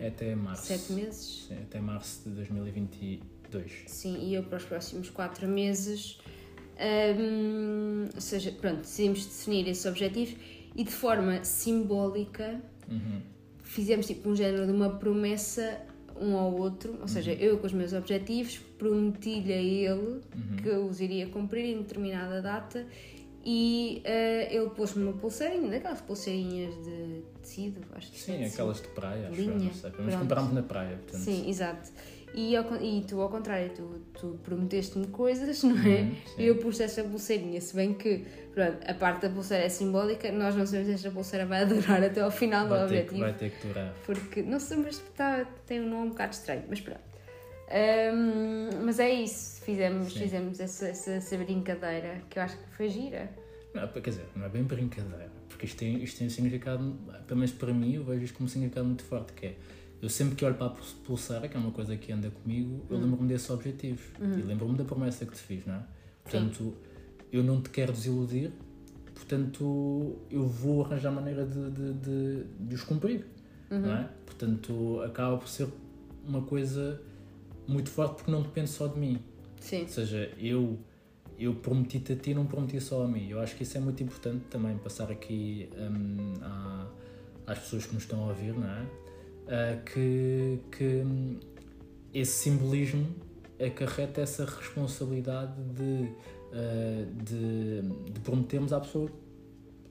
É 0.00 0.08
até 0.08 0.34
março. 0.34 0.66
sete 0.66 0.92
meses. 0.92 1.46
Sim, 1.48 1.54
até 1.62 1.80
março 1.80 2.28
de 2.28 2.34
2022. 2.36 3.72
Sim, 3.86 4.18
e 4.20 4.34
eu 4.34 4.42
para 4.44 4.58
os 4.58 4.64
próximos 4.64 5.10
quatro 5.10 5.46
meses. 5.48 6.18
Hum, 7.18 8.08
ou 8.14 8.20
seja, 8.20 8.50
pronto, 8.52 8.80
decidimos 8.80 9.24
definir 9.26 9.68
esses 9.68 9.84
objetivos 9.86 10.34
e 10.74 10.84
de 10.84 10.90
forma 10.90 11.44
simbólica 11.44 12.60
Uhum. 12.88 13.20
fizemos 13.62 14.06
tipo 14.06 14.28
um 14.28 14.34
género 14.36 14.66
de 14.66 14.72
uma 14.72 14.90
promessa 14.98 15.80
um 16.20 16.36
ao 16.36 16.52
outro, 16.54 16.98
ou 17.00 17.08
seja, 17.08 17.32
eu 17.32 17.58
com 17.58 17.66
os 17.66 17.72
meus 17.72 17.92
objetivos 17.92 18.58
prometi-lhe 18.78 19.52
a 19.52 19.56
ele 19.60 20.20
que 20.62 20.68
eu 20.68 20.86
os 20.86 21.00
iria 21.00 21.26
cumprir 21.28 21.64
em 21.64 21.78
determinada 21.78 22.40
data 22.42 22.86
e 23.44 24.00
eh, 24.04 24.54
ele 24.54 24.70
pôs-me 24.70 25.02
uma 25.02 25.12
pulseirinha, 25.14 25.70
daquelas 25.70 26.00
pulseirinhas 26.00 26.74
de 26.84 27.22
tecido, 27.40 27.80
acho 27.92 28.10
que 28.12 28.20
Sim, 28.20 28.42
é 28.42 28.46
aquelas 28.46 28.80
de 28.80 28.88
praia, 28.88 29.28
acho 29.28 29.40
Linha, 29.40 29.54
não 29.54 29.72
sei. 29.72 29.92
Mas 29.98 30.14
comprámos 30.14 30.52
na 30.52 30.62
praia, 30.62 30.96
portanto. 30.96 31.20
Sim, 31.20 31.48
exato. 31.48 31.90
E, 32.34 32.56
ao 32.56 32.64
e 32.80 33.04
tu, 33.06 33.20
ao 33.20 33.28
contrário, 33.28 33.70
tu, 33.74 34.00
tu 34.18 34.38
prometeste-me 34.42 35.06
coisas, 35.08 35.62
não 35.64 35.76
é? 35.76 36.00
Uhum, 36.02 36.16
e 36.38 36.46
eu 36.46 36.56
pus 36.56 36.80
essa 36.80 37.02
pulseirinha, 37.02 37.60
se 37.60 37.74
bem 37.74 37.92
que 37.92 38.24
pronto, 38.54 38.78
a 38.86 38.94
parte 38.94 39.22
da 39.22 39.30
pulseira 39.30 39.64
é 39.64 39.68
simbólica, 39.68 40.30
nós 40.32 40.54
não 40.54 40.64
sabemos 40.64 40.88
se 40.88 40.94
esta 40.94 41.10
pulseira 41.10 41.44
vai 41.44 41.66
durar 41.66 42.02
até 42.02 42.20
ao 42.20 42.30
final 42.30 42.64
do 42.64 42.70
Vai 42.70 42.80
ter, 42.80 42.86
que, 42.86 42.94
objetivo. 42.94 43.20
vai 43.20 43.32
ter 43.34 43.50
que 43.50 43.66
durar. 43.66 43.94
Porque, 44.06 44.42
não 44.42 44.60
sei, 44.60 44.76
mas 44.78 44.94
está, 44.96 45.44
tem 45.66 45.80
um 45.80 45.88
nome 45.88 46.06
um 46.06 46.08
bocado 46.10 46.32
estranho, 46.32 46.62
mas 46.68 46.80
pronto. 46.80 47.11
Ahm, 47.72 48.84
mas 48.84 48.98
é 48.98 49.10
isso, 49.10 49.62
fizemos, 49.62 50.12
Sim. 50.12 50.20
fizemos 50.20 50.60
essa, 50.60 50.88
essa, 50.88 51.12
essa 51.12 51.36
brincadeira 51.38 52.20
que 52.28 52.38
eu 52.38 52.42
acho 52.42 52.58
que 52.58 52.76
foi 52.76 52.90
gira. 52.90 53.30
Não, 53.74 53.88
quer 53.88 54.10
dizer, 54.10 54.26
não 54.36 54.44
é 54.44 54.48
bem 54.50 54.62
brincadeira, 54.62 55.32
porque 55.48 55.64
isto 55.64 55.78
tem, 55.78 56.02
isto 56.02 56.18
tem 56.18 56.26
um 56.26 56.30
significado, 56.30 56.94
pelo 57.26 57.40
menos 57.40 57.52
para 57.52 57.72
mim, 57.72 57.94
eu 57.94 58.04
vejo 58.04 58.24
isto 58.24 58.36
como 58.36 58.44
um 58.44 58.50
significado 58.50 58.86
muito 58.86 59.02
forte, 59.04 59.32
que 59.32 59.46
é, 59.46 59.56
eu 60.02 60.10
sempre 60.10 60.34
que 60.34 60.44
olho 60.44 60.54
para 60.54 60.66
a 60.66 60.70
pulseira, 61.06 61.48
que 61.48 61.56
é 61.56 61.60
uma 61.60 61.70
coisa 61.70 61.96
que 61.96 62.12
anda 62.12 62.30
comigo, 62.30 62.84
eu 62.90 62.98
lembro-me 62.98 63.26
desses 63.28 63.48
objetivos. 63.48 64.02
E 64.20 64.42
lembro-me 64.42 64.76
da 64.76 64.84
promessa 64.84 65.24
que 65.24 65.32
te 65.32 65.40
fiz, 65.40 65.64
não 65.64 65.76
é? 65.76 65.82
Portanto, 66.22 66.74
eu 67.32 67.42
não 67.42 67.62
te 67.62 67.70
quero 67.70 67.92
desiludir, 67.92 68.50
portanto, 69.14 70.18
eu 70.30 70.46
vou 70.46 70.84
arranjar 70.84 71.10
maneira 71.10 71.46
de, 71.46 71.70
de, 71.70 71.92
de, 71.94 72.44
de 72.60 72.74
os 72.74 72.84
cumprir, 72.84 73.24
não 73.70 73.94
é? 73.96 74.08
Portanto, 74.26 75.00
acaba 75.06 75.38
por 75.38 75.48
ser 75.48 75.68
uma 76.26 76.42
coisa 76.42 77.00
muito 77.66 77.90
forte 77.90 78.16
porque 78.16 78.30
não 78.30 78.42
depende 78.42 78.68
só 78.70 78.86
de 78.86 78.98
mim. 78.98 79.18
Sim. 79.60 79.82
Ou 79.82 79.88
seja, 79.88 80.32
eu, 80.38 80.78
eu 81.38 81.54
prometi-te 81.54 82.12
a 82.12 82.16
ti, 82.16 82.34
não 82.34 82.46
prometi 82.46 82.80
só 82.80 83.04
a 83.04 83.08
mim. 83.08 83.28
Eu 83.28 83.40
acho 83.40 83.54
que 83.56 83.62
isso 83.62 83.76
é 83.76 83.80
muito 83.80 84.02
importante 84.02 84.44
também, 84.50 84.76
passar 84.78 85.10
aqui 85.10 85.68
hum, 85.76 86.34
à- 86.42 86.86
às 87.46 87.58
pessoas 87.60 87.86
que 87.86 87.94
nos 87.94 88.02
estão 88.04 88.24
a 88.24 88.28
ouvir, 88.28 88.54
não 88.54 88.66
é? 88.68 88.86
Ah, 89.48 89.82
que, 89.84 90.58
que 90.76 90.84
hum, 91.04 91.38
esse 92.12 92.32
simbolismo 92.44 93.06
acarreta 93.64 94.20
essa 94.20 94.44
responsabilidade 94.44 95.52
de, 95.74 96.08
ah, 96.52 97.06
de, 97.24 97.82
de 98.12 98.20
prometermos 98.20 98.72
à 98.72 98.80
pessoa 98.80 99.10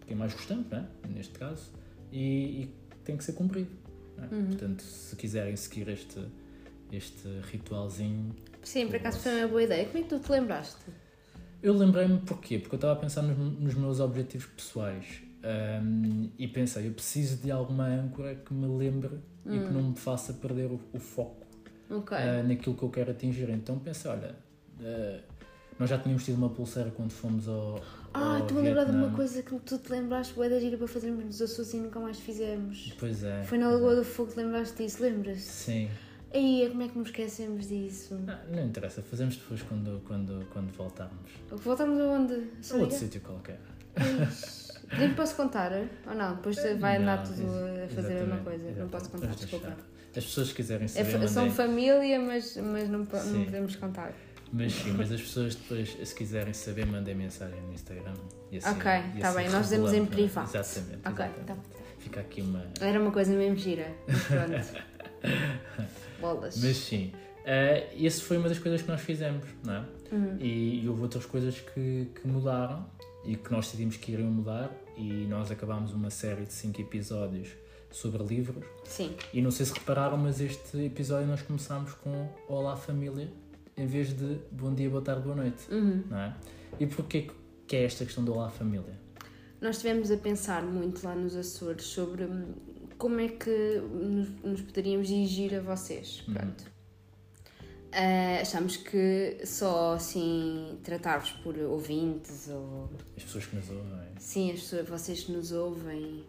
quem 0.08 0.16
mais 0.18 0.34
gostamos, 0.34 0.70
não 0.70 0.78
é? 0.80 0.88
neste 1.16 1.38
caso, 1.40 1.72
e, 2.12 2.64
e 2.64 2.76
tem 3.06 3.16
que 3.16 3.24
ser 3.24 3.32
cumprido. 3.34 3.70
é? 4.18 4.28
Portanto, 4.28 4.82
se 4.84 5.16
quiserem 5.16 5.56
seguir 5.56 5.88
este, 5.88 6.20
este 6.92 7.28
ritualzinho, 7.52 8.36
Sim, 8.64 8.88
por 8.88 8.96
acaso 8.98 9.20
foi 9.20 9.40
uma 9.40 9.48
boa 9.48 9.64
ideia. 9.64 9.86
Como 9.86 9.98
é 9.98 10.02
que 10.04 10.10
tu 10.10 10.20
te 10.20 10.32
lembraste? 10.32 10.86
eu 11.64 11.74
lembrei-me 11.76 12.18
porquê? 12.20 12.58
Porque 12.58 12.74
eu 12.76 12.78
estava 12.78 12.94
a 12.94 12.96
pensar 12.96 13.22
nos, 13.22 13.38
nos 13.38 13.74
meus 13.76 14.00
objetivos 14.00 14.48
pessoais 14.48 15.22
hum, 15.84 16.30
e 16.38 16.48
pensei, 16.48 16.88
eu 16.88 16.92
preciso 16.92 17.38
de 17.38 17.52
alguma 17.52 17.86
âncora 17.88 18.36
que 18.36 18.54
me 18.54 18.68
lembre 18.78 19.20
e 19.46 19.60
que 19.60 19.72
não 19.72 19.90
me 19.92 19.96
faça 19.96 20.34
perder 20.34 20.72
o, 20.72 20.80
o 20.94 21.00
foco 21.00 21.46
Ok. 21.90 22.18
ah, 22.18 22.42
naquilo 22.44 22.76
que 22.76 22.84
eu 22.84 22.90
quero 22.90 23.12
atingir. 23.12 23.50
Então 23.50 23.78
pensei, 23.80 24.10
olha, 24.10 24.36
ah, 24.82 25.20
nós 25.80 25.90
já 25.90 25.98
tínhamos 25.98 26.24
tido 26.26 26.36
uma 26.38 26.50
pulseira 26.50 26.92
quando 26.92 27.12
fomos 27.12 27.48
ao. 27.48 27.80
ah, 28.14 28.38
ao 28.38 28.40
estou-me 28.40 28.62
a 28.62 28.66
lembrar 28.66 28.86
de 28.86 28.92
uma 28.92 29.12
coisa 29.12 29.42
que 29.44 29.56
tu 29.60 29.78
te 29.78 29.92
lembraste, 29.92 30.34
boa 30.34 30.50
da 30.50 30.60
gira 30.60 30.78
para 30.78 30.88
fazermos 30.88 31.26
nos 31.26 31.42
Açores 31.42 31.74
e 31.74 31.78
nunca 31.78 32.00
mais 32.00 32.20
fizemos. 32.20 32.94
Pois 33.00 33.24
é. 33.24 33.44
Foi 33.44 33.58
na 33.58 33.70
Lagoa 33.70 33.96
do 33.96 34.04
Fogo, 34.04 34.32
te 34.32 34.38
lembraste 34.38 34.82
disso? 34.84 35.02
Lembras-te? 35.02 35.42
Sim. 35.42 35.90
Aí, 36.34 36.68
como 36.70 36.84
é 36.84 36.88
que 36.88 36.98
nos 36.98 37.08
esquecemos 37.10 37.68
disso? 37.68 38.18
Ah, 38.28 38.40
não 38.50 38.66
interessa, 38.66 39.02
fazemos 39.02 39.36
depois 39.36 39.62
quando, 39.64 40.02
quando, 40.08 40.46
quando 40.54 40.72
voltarmos. 40.72 41.30
Voltamos 41.50 42.00
aonde? 42.00 42.34
A 42.72 42.76
outro 42.78 42.98
sítio 42.98 43.20
qualquer. 43.22 43.60
Nem 44.98 45.14
posso 45.14 45.36
contar? 45.36 45.72
Ou 46.08 46.16
não? 46.16 46.36
Depois 46.36 46.56
vai 46.80 46.98
andar 46.98 47.18
Não, 47.18 47.24
tudo 47.26 47.42
ex- 47.42 47.92
a 47.92 47.96
fazer 47.96 48.08
a 48.18 48.26
mesma 48.26 48.36
exatamente, 48.36 48.44
coisa. 48.44 48.80
Não 48.80 48.90
posso 48.90 49.06
exatamente. 49.06 49.12
contar, 49.12 49.20
Vamos 49.28 49.40
desculpa. 49.42 49.68
deixar. 49.68 49.84
As 50.18 50.26
pessoas 50.26 50.48
que 50.50 50.56
quiserem 50.56 50.86
É, 50.86 50.88
saber, 50.88 51.20
fa- 51.20 51.28
são 51.28 51.50
família, 51.52 52.20
mas, 52.20 52.58
mas 52.58 52.90
não, 52.90 53.00
não 53.00 53.06
podemos 53.46 53.76
contar. 53.78 54.14
Mas 54.54 54.74
sim, 54.74 54.92
mas 54.92 55.10
as 55.12 55.22
pessoas 55.22 55.56
depois, 55.56 55.98
se 56.04 56.14
quiserem 56.16 56.54
saber, 56.54 56.86
mandem 56.86 57.16
mensagem 57.16 57.62
no 57.62 57.74
Instagram. 57.74 58.12
Assim- 58.54 58.70
Ok, 58.70 58.92
e 59.16 59.20
tá 59.22 59.30
assim 59.30 59.38
bem, 59.38 59.50
nós 59.50 59.64
dizemos 59.64 59.94
em 59.94 60.04
é? 60.04 60.06
privado. 60.06 60.50
Exatamente. 60.58 61.08
Ok, 61.08 61.26
exatamente. 61.26 61.46
tá. 61.46 61.56
Fica 62.00 62.20
aqui 62.20 62.42
uma. 62.42 62.66
Era 62.82 63.00
uma 63.00 63.12
coisa 63.12 63.34
mesmo 63.34 63.56
gira. 63.58 63.94
Pronto. 64.06 64.92
Bolas. 66.20 66.62
Mas 66.62 66.78
sim, 66.78 67.12
eh, 67.46 67.90
esse 67.98 68.22
foi 68.22 68.38
uma 68.38 68.50
das 68.50 68.60
coisas 68.60 68.82
que 68.82 68.88
nós 68.88 69.02
fizemos, 69.02 69.46
não 69.64 69.74
é? 69.74 69.86
Uhum. 70.12 70.38
E, 70.40 70.84
e 70.84 70.90
houve 70.90 71.02
outras 71.02 71.26
coisas 71.26 71.60
que, 71.60 72.08
que 72.14 72.28
mudaram 72.28 72.86
e 73.26 73.36
que 73.36 73.52
nós 73.52 73.66
decidimos 73.66 73.98
que 73.98 74.12
iriam 74.12 74.30
mudar. 74.30 74.72
E 74.98 75.26
nós 75.26 75.50
acabámos 75.50 75.94
uma 75.94 76.10
série 76.10 76.46
de 76.46 76.54
cinco 76.54 76.82
episódios 76.82 77.50
sobre 77.90 78.24
livros. 78.24 78.64
Sim. 78.84 79.16
E 79.34 79.42
não 79.42 79.50
sei 79.52 79.66
se 79.66 79.74
repararam, 79.74 80.18
mas 80.18 80.40
este 80.40 80.78
episódio 80.86 81.28
nós 81.28 81.42
começámos 81.42 81.94
com 81.94 82.30
Olá 82.48 82.76
Família 82.76 83.30
em 83.76 83.88
vez 83.88 84.16
de 84.16 84.40
Bom 84.52 84.74
Dia, 84.74 84.90
Boa 84.90 85.02
Tarde, 85.02 85.24
Boa 85.24 85.36
Noite. 85.36 85.64
Uhum. 85.72 86.04
Não 86.10 86.18
é? 86.18 86.36
E 86.80 86.86
porquê 86.86 87.30
que 87.66 87.76
é 87.76 87.84
esta 87.84 88.06
questão 88.06 88.24
do 88.24 88.34
Olá 88.34 88.50
Família? 88.50 89.00
Nós 89.60 89.78
estivemos 89.78 90.12
a 90.12 90.18
pensar 90.18 90.64
muito 90.64 91.04
lá 91.06 91.16
nos 91.16 91.36
Açores 91.36 91.86
sobre 91.86 92.26
hum, 92.26 92.54
como 93.02 93.20
é 93.20 93.30
que 93.30 93.50
nos, 93.92 94.30
nos 94.44 94.62
poderíamos 94.62 95.08
dirigir 95.08 95.56
a 95.56 95.60
vocês. 95.62 96.24
Uhum. 96.28 96.34
Pronto. 96.36 96.72
Ah, 97.92 98.38
achamos 98.42 98.78
que 98.78 99.40
só 99.44 99.96
assim 99.96 100.78
tratar-vos 100.84 101.32
por 101.44 101.58
ouvintes 101.58 102.48
ou 102.48 102.90
As 103.18 103.24
pessoas 103.24 103.46
que 103.48 103.56
nos 103.56 103.70
ouvem. 103.72 104.08
sim, 104.20 104.52
as 104.52 104.60
pessoas, 104.62 104.88
vocês 104.88 105.24
que 105.24 105.32
nos 105.32 105.52
ouvem 105.52 106.24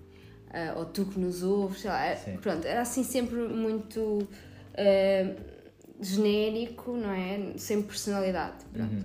ah, 0.50 0.74
ou 0.78 0.86
tu 0.86 1.04
que 1.04 1.20
nos 1.20 1.42
ouves, 1.42 1.82
sei 1.82 1.90
lá, 1.90 2.04
é- 2.06 2.16
Sim. 2.16 2.36
pronto, 2.38 2.66
era 2.66 2.80
assim 2.80 3.04
sempre 3.04 3.36
muito 3.36 4.26
ah, 4.74 5.36
genérico, 6.00 6.96
não 6.96 7.10
é? 7.12 7.52
Sem 7.58 7.82
personalidade. 7.82 8.64
Pronto. 8.72 8.92
Uhum. 8.94 9.04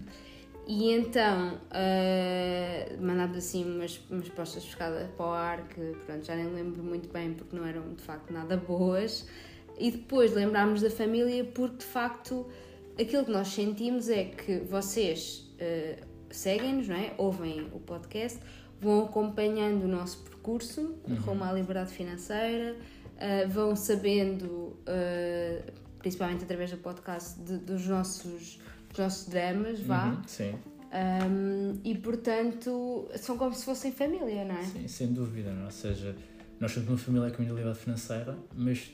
E 0.69 0.91
então 0.91 1.53
uh, 1.55 3.01
mandámos 3.01 3.38
assim 3.38 3.63
umas, 3.63 4.00
umas 4.09 4.27
postas 4.27 4.65
pescadas 4.65 5.09
para 5.15 5.25
o 5.25 5.29
ar 5.31 5.67
que 5.69 5.95
pronto, 6.05 6.25
já 6.25 6.36
nem 6.36 6.47
lembro 6.53 6.83
muito 6.83 7.07
bem 7.07 7.33
porque 7.33 7.55
não 7.55 7.65
eram 7.65 7.93
de 7.93 8.01
facto 8.03 8.31
nada 8.33 8.57
boas. 8.57 9.25
E 9.79 9.91
depois 9.91 10.33
lembrámos 10.33 10.81
da 10.81 10.89
família 10.89 11.45
porque 11.45 11.77
de 11.77 11.86
facto 11.86 12.45
aquilo 13.00 13.24
que 13.24 13.31
nós 13.31 13.47
sentimos 13.47 14.09
é 14.09 14.25
que 14.25 14.59
vocês 14.59 15.50
uh, 15.53 16.05
seguem-nos, 16.29 16.89
é? 16.89 17.13
ouvem 17.17 17.69
o 17.71 17.79
podcast, 17.79 18.39
vão 18.81 19.05
acompanhando 19.05 19.86
o 19.86 19.88
nosso 19.88 20.21
percurso 20.24 20.97
rumo 21.25 21.45
à 21.45 21.53
liberdade 21.53 21.91
financeira, 21.93 22.75
uh, 22.75 23.50
vão 23.50 23.74
sabendo, 23.74 24.75
principalmente 26.00 26.43
através 26.43 26.71
do 26.71 26.77
podcast, 26.77 27.39
de- 27.39 27.57
dos 27.59 27.88
nossos 27.88 28.59
nossos 28.98 29.27
dramas, 29.30 29.80
vá. 29.82 30.08
Uhum, 30.10 30.22
Sim, 30.27 30.56
Um, 30.88 31.80
e 31.84 31.96
portanto 31.98 33.10
são 33.18 33.38
como 33.38 33.54
se 33.54 33.66
fossem 33.66 33.92
família, 33.92 34.46
não 34.46 34.56
é? 34.56 34.63
sim, 34.63 34.88
sem 34.88 35.08
dúvida. 35.13 35.51
Não? 35.51 35.63
é? 35.63 35.66
Ou 35.66 35.72
seja, 35.72 36.16
nós 36.62 36.72
somos 36.72 36.88
uma 36.88 36.98
família 36.98 37.30
com 37.30 37.44
liberdade 37.44 37.77
financeira, 37.77 38.38
mas 38.56 38.89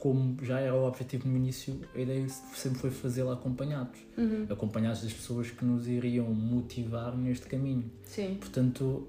como 0.00 0.36
já 0.44 0.58
era 0.60 0.74
o 0.74 0.84
objetivo 0.86 1.28
no 1.28 1.36
início, 1.36 1.80
a 1.94 2.00
ideia 2.00 2.28
sempre 2.28 2.80
foi 2.80 2.90
fazê-la 2.90 3.34
acompanhados. 3.34 3.98
Uhum. 4.16 4.46
Acompanhados 4.50 5.02
das 5.02 5.12
pessoas 5.12 5.50
que 5.50 5.64
nos 5.64 5.86
iriam 5.88 6.26
motivar 6.26 7.16
neste 7.16 7.46
caminho. 7.46 7.90
Sim, 8.04 8.36
Portanto, 8.40 9.06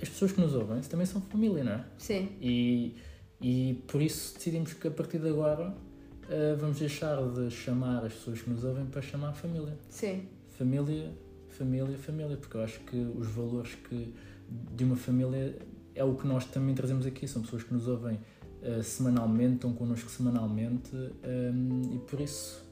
as 0.00 0.08
pessoas 0.08 0.32
que 0.32 0.40
nos 0.40 0.54
ouvem 0.54 0.80
também 0.82 1.06
são 1.06 1.20
família, 1.20 1.64
não 1.64 1.72
é? 1.72 1.84
sim, 1.98 2.28
E, 2.40 2.94
e 3.40 3.82
por 3.88 4.00
isso 4.00 4.34
decidimos 4.36 4.72
que 4.74 4.86
a 4.86 4.90
partir 4.92 5.18
de 5.18 5.28
agora 5.28 5.74
eh, 6.28 6.56
vamos 6.58 6.78
deixar 6.78 7.16
de 7.30 7.50
chamar 7.50 8.04
as 8.04 8.12
pessoas 8.12 8.42
que 8.42 8.50
nos 8.50 8.64
ouvem 8.64 8.86
para 8.86 9.02
chamar 9.02 9.32
família. 9.32 9.76
sim, 9.88 10.26
Família, 10.56 11.12
família, 11.50 11.96
família, 11.96 12.36
porque 12.36 12.56
eu 12.56 12.62
acho 12.62 12.80
que 12.80 12.96
os 12.96 13.28
valores 13.28 13.74
que, 13.88 14.12
de 14.74 14.82
uma 14.82 14.96
família 14.96 15.56
é 15.94 16.02
o 16.02 16.14
que 16.16 16.26
nós 16.26 16.44
também 16.46 16.74
trazemos 16.74 17.06
aqui. 17.06 17.28
São 17.28 17.42
pessoas 17.42 17.62
que 17.62 17.72
nos 17.72 17.86
ouvem 17.86 18.18
eh, 18.60 18.82
semanalmente, 18.82 19.54
estão 19.54 19.72
connosco 19.72 20.10
semanalmente 20.10 20.90
ehm, 21.22 21.94
e 21.94 21.98
por 21.98 22.20
isso, 22.20 22.64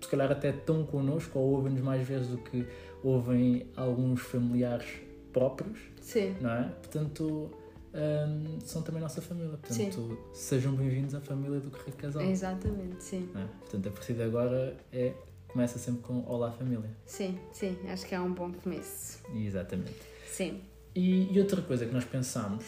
se 0.00 0.08
calhar, 0.08 0.30
até 0.30 0.50
estão 0.50 0.84
connosco 0.84 1.36
ou 1.38 1.54
ouvem-nos 1.56 1.80
mais 1.82 2.06
vezes 2.06 2.28
do 2.28 2.38
que 2.38 2.64
ouvem 3.02 3.66
alguns 3.76 4.20
familiares 4.20 4.86
próprios 5.32 5.78
sim. 6.00 6.34
não 6.40 6.50
é? 6.50 6.62
Portanto, 6.80 7.50
hum, 7.96 8.58
são 8.64 8.82
também 8.82 9.00
nossa 9.00 9.20
família. 9.22 9.56
Portanto, 9.56 10.18
sejam 10.32 10.74
bem-vindos 10.74 11.14
à 11.14 11.20
família 11.20 11.60
do 11.60 11.70
Correio 11.70 11.90
de 11.90 11.96
Casal. 11.96 12.22
Exatamente, 12.22 13.02
sim. 13.02 13.28
é? 13.34 13.44
Portanto, 13.60 13.88
a 13.88 13.92
partir 13.92 14.14
de 14.14 14.22
agora 14.22 14.76
é, 14.92 15.14
começa 15.48 15.78
sempre 15.78 16.02
com 16.02 16.20
Olá 16.26 16.52
Família. 16.52 16.90
Sim, 17.04 17.38
sim, 17.52 17.76
acho 17.88 18.06
que 18.06 18.14
é 18.14 18.20
um 18.20 18.32
bom 18.32 18.52
começo. 18.52 19.20
Exatamente. 19.34 19.96
Sim. 20.30 20.62
E, 20.94 21.32
e 21.32 21.40
outra 21.40 21.62
coisa 21.62 21.86
que 21.86 21.92
nós 21.92 22.04
pensámos 22.04 22.64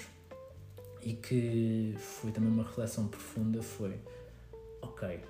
e 1.03 1.13
que 1.13 1.95
foi 1.99 2.31
também 2.33 2.51
uma 2.51 2.63
reflexão 2.63 3.09
profunda 3.09 3.63
foi: 3.63 4.01
ok, 4.83 5.21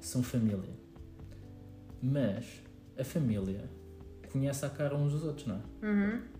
são 0.00 0.22
família, 0.22 0.74
mas 2.02 2.44
a 2.98 3.04
família 3.04 3.68
conhece 4.30 4.64
a 4.64 4.70
cara 4.70 4.94
uns 4.94 5.12
dos 5.12 5.24
outros, 5.24 5.46
não 5.46 5.56
é? 5.56 5.86
Uhum. 5.86 6.35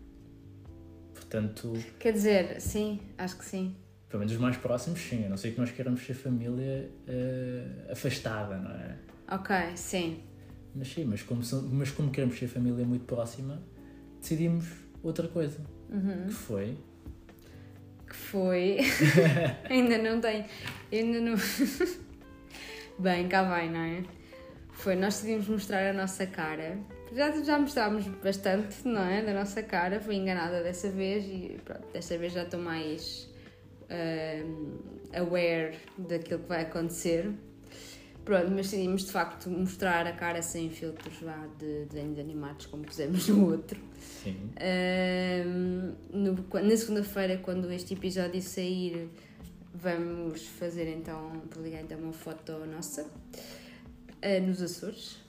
Portanto, 1.28 1.72
Quer 1.98 2.12
dizer, 2.12 2.60
sim, 2.60 3.00
acho 3.18 3.36
que 3.36 3.44
sim. 3.44 3.74
Pelo 4.08 4.20
menos 4.20 4.32
os 4.32 4.38
mais 4.40 4.56
próximos, 4.56 5.00
sim. 5.00 5.26
A 5.26 5.28
não 5.28 5.36
ser 5.36 5.50
que 5.52 5.58
nós 5.58 5.70
queiramos 5.72 6.00
ser 6.06 6.14
família 6.14 6.88
eh, 7.08 7.88
afastada, 7.90 8.56
não 8.56 8.70
é? 8.70 8.96
Ok, 9.32 9.56
sim. 9.74 10.22
Mas 10.74 10.88
sim, 10.88 11.04
mas 11.04 11.22
como, 11.22 11.42
são- 11.42 11.62
mas 11.62 11.90
como 11.90 12.10
queremos 12.12 12.38
ser 12.38 12.46
família 12.46 12.84
muito 12.84 13.04
próxima, 13.06 13.60
decidimos 14.20 14.66
outra 15.02 15.26
coisa. 15.26 15.58
Uhum. 15.90 16.26
Que 16.28 16.32
foi. 16.32 16.78
Que 18.08 18.14
foi. 18.14 18.78
ainda 19.68 19.98
não 19.98 20.20
tenho. 20.20 20.44
Ainda 20.92 21.20
não. 21.20 21.34
Bem, 23.00 23.28
cá 23.28 23.42
vai, 23.42 23.68
não 23.68 23.80
é? 23.80 24.04
Foi, 24.72 24.94
nós 24.94 25.14
decidimos 25.14 25.48
mostrar 25.48 25.90
a 25.90 25.92
nossa 25.92 26.24
cara. 26.26 26.78
Já, 27.16 27.42
já 27.42 27.58
mostrámos 27.58 28.06
bastante, 28.22 28.86
não 28.86 29.02
é? 29.02 29.22
Da 29.22 29.32
nossa 29.32 29.62
cara, 29.62 29.98
fui 29.98 30.16
enganada 30.16 30.62
dessa 30.62 30.90
vez 30.90 31.24
e 31.24 31.58
pronto, 31.64 31.86
desta 31.92 32.18
vez 32.18 32.32
já 32.32 32.42
estou 32.42 32.60
mais 32.60 33.28
uh, 33.84 35.18
aware 35.18 35.76
daquilo 35.96 36.40
que 36.40 36.48
vai 36.48 36.62
acontecer. 36.62 37.32
Pronto, 38.24 38.50
mas 38.50 38.70
decidimos 38.70 39.06
de 39.06 39.12
facto 39.12 39.48
mostrar 39.48 40.04
a 40.04 40.12
cara 40.12 40.42
sem 40.42 40.68
filtros 40.68 41.16
vá, 41.22 41.46
de 41.58 41.84
desenhos 41.84 42.18
animados, 42.18 42.66
como 42.66 42.84
pusemos 42.84 43.28
no 43.28 43.50
outro. 43.50 43.80
Sim. 44.24 44.50
Uh, 44.56 45.94
no, 46.12 46.34
na 46.60 46.76
segunda-feira, 46.76 47.38
quando 47.38 47.70
este 47.70 47.94
episódio 47.94 48.42
sair, 48.42 49.08
vamos 49.72 50.44
fazer 50.44 50.88
então, 50.88 51.40
publicar 51.48 51.80
então 51.80 51.98
uma 51.98 52.12
foto 52.12 52.52
nossa 52.66 53.04
uh, 53.04 54.46
nos 54.46 54.60
Açores. 54.60 55.25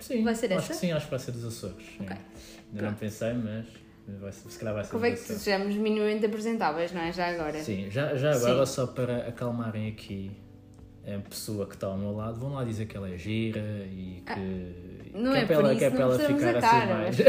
Sim, 0.00 0.24
Vai 0.24 0.34
ser 0.34 0.52
acho 0.52 0.64
essa? 0.64 0.72
que 0.72 0.78
sim, 0.78 0.92
acho 0.92 1.04
que 1.04 1.10
vai 1.10 1.18
ser 1.20 1.32
dos 1.32 1.44
Açores. 1.44 1.76
sim. 1.96 2.02
Ok. 2.04 2.16
Ainda 2.72 2.82
não 2.82 2.94
pensei, 2.94 3.32
mas 3.34 3.66
vai 4.20 4.32
ser, 4.32 4.48
se 4.50 4.58
calhar 4.58 4.74
vai 4.74 4.84
ser 4.84 4.90
Como 4.90 5.04
é 5.06 5.10
que 5.10 5.16
sejamos 5.18 5.74
minimamente 5.76 6.24
apresentáveis, 6.26 6.92
não 6.92 7.00
é? 7.02 7.12
Já 7.12 7.28
agora. 7.28 7.58
Sim, 7.62 7.88
já, 7.90 8.14
já 8.16 8.32
agora, 8.34 8.64
Sim. 8.66 8.72
só 8.74 8.86
para 8.86 9.28
acalmarem 9.28 9.88
aqui 9.88 10.30
a 11.06 11.18
pessoa 11.28 11.66
que 11.66 11.74
está 11.74 11.86
ao 11.88 11.96
meu 11.98 12.12
lado, 12.12 12.38
vão 12.38 12.52
lá 12.54 12.62
dizer 12.64 12.86
que 12.86 12.96
ela 12.96 13.08
é 13.08 13.16
gira 13.16 13.60
e 13.90 14.22
que, 14.24 14.32
Ah, 14.32 15.18
Não 15.18 15.32
que 15.32 15.38
é, 15.38 15.44
para 15.46 15.56
por 15.56 15.64
ela, 15.64 15.76
que 15.76 15.84
é 15.84 15.90
para 15.90 16.00
ela 16.02 16.18
ficar 16.18 16.46
a 16.46 16.58
assim 16.58 16.60
cara, 16.60 16.94
mais. 16.94 17.16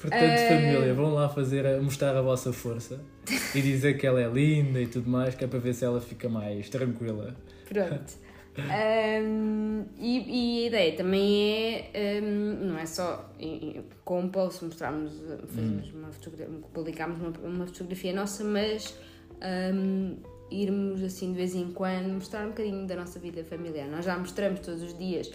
Portanto, 0.00 0.38
Eh, 0.38 0.48
família, 0.48 0.94
vão 0.94 1.14
lá 1.14 1.28
fazer, 1.28 1.80
mostrar 1.80 2.14
a 2.16 2.20
vossa 2.22 2.52
força 2.52 3.00
e 3.54 3.62
dizer 3.62 3.96
que 3.98 4.06
ela 4.06 4.20
é 4.20 4.28
linda 4.28 4.80
e 4.80 4.86
tudo 4.86 5.08
mais, 5.10 5.34
que 5.34 5.42
é 5.44 5.48
para 5.48 5.58
ver 5.58 5.74
se 5.74 5.84
ela 5.84 6.00
fica 6.00 6.28
mais 6.28 6.68
tranquila. 6.68 7.34
Pronto. 7.68 8.25
Ahm, 8.58 9.84
e, 9.98 10.60
e 10.60 10.64
a 10.64 10.66
ideia 10.68 10.96
também 10.96 11.90
é, 11.92 12.18
ahm, 12.18 12.66
não 12.66 12.78
é 12.78 12.86
só 12.86 13.30
com 14.04 14.20
um 14.20 14.28
post 14.28 14.64
mostrarmos, 14.64 15.12
fazemos 15.48 15.92
uma 15.92 16.12
fotografia, 16.12 16.48
publicámos 16.72 17.20
uma, 17.20 17.48
uma 17.48 17.66
fotografia 17.66 18.14
nossa, 18.14 18.44
mas 18.44 18.98
ahm, 19.40 20.14
irmos 20.50 21.02
assim 21.02 21.32
de 21.32 21.38
vez 21.38 21.54
em 21.54 21.70
quando 21.72 22.08
mostrar 22.08 22.44
um 22.46 22.50
bocadinho 22.50 22.86
da 22.86 22.96
nossa 22.96 23.18
vida 23.18 23.44
familiar. 23.44 23.88
Nós 23.88 24.04
já 24.04 24.16
mostramos 24.18 24.60
todos 24.60 24.82
os 24.82 24.96
dias 24.96 25.30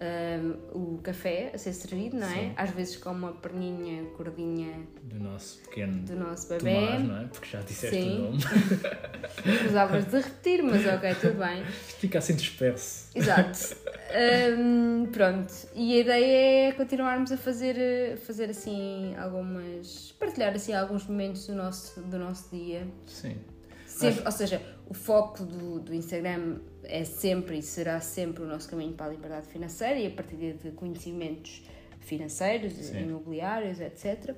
ahm, 0.00 0.54
o 0.72 0.98
café 1.02 1.50
a 1.54 1.58
ser 1.58 1.72
servido, 1.72 2.16
não 2.16 2.26
é? 2.26 2.34
Sim. 2.34 2.52
Às 2.56 2.70
vezes 2.70 2.96
com 2.96 3.10
uma 3.10 3.32
perninha 3.32 4.02
gordinha 4.16 4.86
Do 5.02 5.18
nosso 5.18 5.58
pequeno 5.60 6.02
do 6.02 6.16
nosso 6.16 6.48
bebê. 6.48 6.74
Tomás, 6.74 7.04
não 7.04 7.20
é? 7.20 7.24
Porque 7.26 7.48
já 7.48 7.60
disseste 7.60 7.96
Sim. 8.02 8.18
o 8.18 8.22
nome. 8.22 8.38
Precisavas 9.42 10.04
de 10.06 10.16
repetir, 10.16 10.62
mas 10.62 10.86
ok, 10.86 11.14
tudo 11.20 11.38
bem. 11.38 11.62
Isto 11.62 12.00
fica 12.00 12.18
assim 12.18 12.34
disperso. 12.34 13.10
Exato. 13.14 13.76
Hum, 14.58 15.08
pronto. 15.12 15.52
E 15.74 15.96
a 15.96 16.00
ideia 16.00 16.68
é 16.68 16.72
continuarmos 16.72 17.32
a 17.32 17.36
fazer, 17.36 17.76
eh, 17.78 18.16
fazer 18.16 18.50
assim 18.50 19.14
algumas. 19.16 20.12
partilhar 20.18 20.54
assim 20.54 20.72
alguns 20.72 21.06
momentos 21.06 21.46
do 21.46 21.54
nosso, 21.54 22.00
do 22.00 22.18
nosso 22.18 22.54
dia. 22.54 22.86
Sim. 23.06 23.36
Sempre, 23.86 24.24
Ou 24.24 24.32
seja, 24.32 24.60
o 24.86 24.94
foco 24.94 25.44
do, 25.44 25.80
do 25.80 25.94
Instagram 25.94 26.58
é 26.82 27.04
sempre 27.04 27.58
e 27.58 27.62
será 27.62 28.00
sempre 28.00 28.42
o 28.42 28.46
nosso 28.46 28.68
caminho 28.68 28.92
para 28.92 29.06
a 29.06 29.08
liberdade 29.10 29.46
financeira 29.48 29.98
e 29.98 30.06
a 30.06 30.10
partir 30.10 30.54
de 30.54 30.70
conhecimentos 30.72 31.64
financeiros, 32.00 32.72
Sim. 32.74 33.04
imobiliários, 33.04 33.80
etc. 33.80 34.34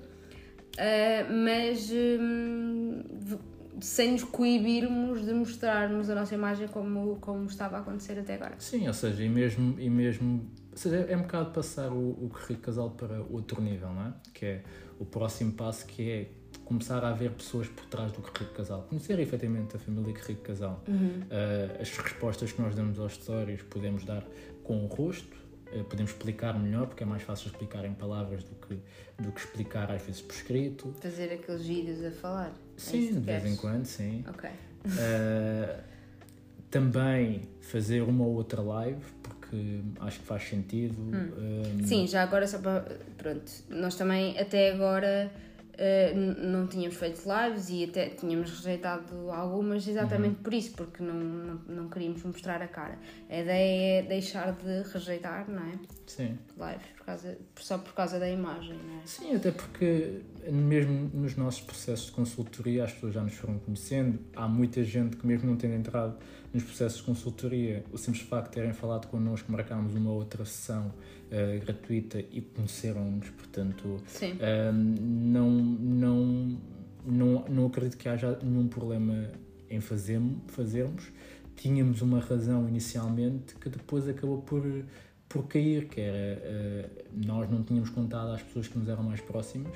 Ah, 0.78 1.26
mas 1.30 1.90
hum, 1.90 3.02
v- 3.12 3.38
sem 3.80 4.12
nos 4.12 4.24
coibirmos 4.24 5.24
de 5.24 5.32
mostrarmos 5.34 6.08
a 6.08 6.14
nossa 6.14 6.34
imagem 6.34 6.68
como, 6.68 7.16
como 7.20 7.44
estava 7.46 7.76
a 7.76 7.80
acontecer 7.80 8.18
até 8.18 8.34
agora. 8.34 8.54
Sim, 8.58 8.86
ou 8.86 8.94
seja, 8.94 9.22
e 9.22 9.28
mesmo, 9.28 9.78
e 9.80 9.90
mesmo 9.90 10.48
ou 10.70 10.76
seja, 10.78 10.96
é 11.08 11.16
um 11.16 11.22
bocado 11.22 11.50
passar 11.52 11.90
o, 11.90 12.10
o 12.26 12.30
Casal 12.60 12.90
para 12.90 13.20
outro 13.30 13.60
nível, 13.60 13.88
não 13.90 14.06
é? 14.08 14.14
Que 14.32 14.46
é 14.46 14.62
o 14.98 15.04
próximo 15.04 15.52
passo 15.52 15.86
que 15.86 16.10
é 16.10 16.28
começar 16.66 17.02
a 17.04 17.10
haver 17.10 17.30
pessoas 17.30 17.68
por 17.68 17.86
trás 17.86 18.12
do 18.12 18.20
de 18.20 18.50
Casal. 18.52 18.82
Conhecer 18.82 19.18
efetivamente 19.20 19.76
a 19.76 19.78
família 19.78 20.12
de 20.12 20.34
Casal. 20.34 20.82
Ah, 21.30 21.80
as 21.80 21.96
respostas 21.96 22.52
que 22.52 22.60
nós 22.60 22.74
damos 22.74 22.98
aos 22.98 23.14
stories 23.14 23.62
podemos 23.62 24.04
dar 24.04 24.24
com 24.62 24.84
o 24.84 24.86
rosto, 24.86 25.36
ah, 25.68 25.84
podemos 25.88 26.10
explicar 26.10 26.58
melhor, 26.58 26.88
porque 26.88 27.04
é 27.04 27.06
mais 27.06 27.22
fácil 27.22 27.48
explicar 27.48 27.84
em 27.84 27.94
palavras 27.94 28.42
do 28.42 28.54
que, 28.56 28.78
do 29.22 29.32
que 29.32 29.40
explicar 29.40 29.90
às 29.90 30.02
vezes 30.02 30.20
por 30.20 30.34
escrito. 30.34 30.92
Fazer 31.00 31.32
aqueles 31.32 31.64
vídeos 31.64 32.04
a 32.04 32.10
falar. 32.10 32.48
É 32.48 32.52
Sim, 32.76 33.06
que 33.06 33.14
de 33.14 33.20
vez 33.20 33.46
em 33.46 33.56
quando, 33.56 33.86
sim. 33.86 34.24
Ok. 34.28 34.50
Uh, 34.50 35.82
também 36.70 37.42
fazer 37.60 38.02
uma 38.02 38.24
ou 38.24 38.34
outra 38.34 38.60
live, 38.60 39.00
porque 39.22 39.80
acho 40.00 40.18
que 40.18 40.26
faz 40.26 40.42
sentido. 40.48 41.00
Um, 41.00 41.86
Sim, 41.86 42.06
já 42.06 42.22
agora 42.22 42.46
só 42.46 42.58
para. 42.58 42.98
Pronto, 43.16 43.50
nós 43.70 43.94
também 43.94 44.38
até 44.38 44.72
agora 44.72 45.30
eh, 45.78 46.14
não 46.14 46.66
tínhamos 46.66 46.96
feito 46.96 47.22
lives 47.26 47.68
e 47.68 47.84
até 47.84 48.08
tínhamos 48.08 48.50
rejeitado 48.50 49.30
algumas 49.30 49.86
exatamente 49.86 50.36
por 50.36 50.54
isso, 50.54 50.72
porque 50.72 51.02
não, 51.02 51.14
não, 51.14 51.60
não 51.68 51.88
queríamos 51.88 52.22
mostrar 52.22 52.62
a 52.62 52.68
cara. 52.68 52.98
A 53.28 53.38
ideia 53.38 54.00
é 54.00 54.02
deixar 54.02 54.52
de 54.52 54.82
rejeitar, 54.90 55.50
não 55.50 55.62
é? 55.62 55.72
Sim. 56.06 56.38
Lives, 56.56 56.86
por 56.96 57.06
causa, 57.06 57.38
só 57.56 57.78
por 57.78 57.92
causa 57.92 58.18
da 58.18 58.28
imagem, 58.28 58.78
não 58.78 59.00
é? 59.00 59.06
Sim, 59.06 59.34
até 59.34 59.50
porque 59.50 60.22
mesmo 60.50 61.10
nos 61.12 61.36
nossos 61.36 61.60
processos 61.60 62.06
de 62.06 62.12
consultoria 62.12 62.84
as 62.84 62.92
pessoas 62.92 63.14
já 63.14 63.22
nos 63.22 63.34
foram 63.34 63.58
conhecendo. 63.58 64.18
Há 64.34 64.48
muita 64.48 64.82
gente 64.82 65.16
que 65.16 65.26
mesmo 65.26 65.50
não 65.50 65.56
tendo 65.56 65.74
entrado 65.74 66.16
nos 66.54 66.64
processos 66.64 67.00
de 67.00 67.04
consultoria, 67.04 67.84
o 67.92 67.98
simples 67.98 68.22
facto 68.22 68.48
de 68.48 68.54
terem 68.54 68.72
falado 68.72 69.08
connosco, 69.08 69.52
marcámos 69.52 69.94
uma 69.94 70.10
outra 70.10 70.44
sessão 70.44 70.92
eh, 71.28 71.58
gratuita 71.58 72.20
e 72.20 72.40
conheceram-nos, 72.40 73.30
portanto. 73.30 74.00
Um, 74.40 74.72
não, 75.32 75.50
não, 75.50 76.58
não, 77.04 77.44
não 77.48 77.66
acredito 77.66 77.96
que 77.96 78.08
haja 78.08 78.38
nenhum 78.42 78.68
problema 78.68 79.28
em 79.68 79.80
fazermos, 79.80 80.38
fazermos. 80.46 81.10
Tínhamos 81.56 82.00
uma 82.00 82.20
razão 82.20 82.68
inicialmente 82.68 83.56
que 83.56 83.68
depois 83.68 84.06
acabou 84.08 84.42
por, 84.42 84.62
por 85.28 85.48
cair, 85.48 85.88
que 85.88 86.00
era 86.00 86.38
uh, 86.38 86.90
nós 87.26 87.50
não 87.50 87.64
tínhamos 87.64 87.90
contado 87.90 88.30
às 88.30 88.42
pessoas 88.42 88.68
que 88.68 88.78
nos 88.78 88.88
eram 88.88 89.02
mais 89.02 89.20
próximas 89.20 89.74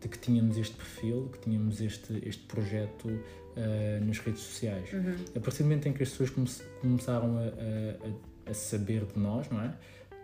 de 0.00 0.08
que 0.08 0.18
tínhamos 0.18 0.56
este 0.58 0.76
perfil, 0.76 1.30
que 1.32 1.40
tínhamos 1.40 1.80
este, 1.80 2.22
este 2.24 2.44
projeto 2.44 3.08
uh, 3.08 4.04
nas 4.04 4.18
redes 4.20 4.42
sociais. 4.42 4.90
A 5.34 5.40
partir 5.40 5.58
do 5.58 5.64
momento 5.64 5.88
em 5.88 5.92
que 5.92 6.02
as 6.04 6.10
pessoas 6.10 6.30
come 6.30 6.48
começaram 6.80 7.38
a, 7.38 8.48
a, 8.48 8.50
a 8.50 8.54
saber 8.54 9.06
de 9.06 9.18
nós, 9.18 9.48
não 9.50 9.60
é? 9.60 9.74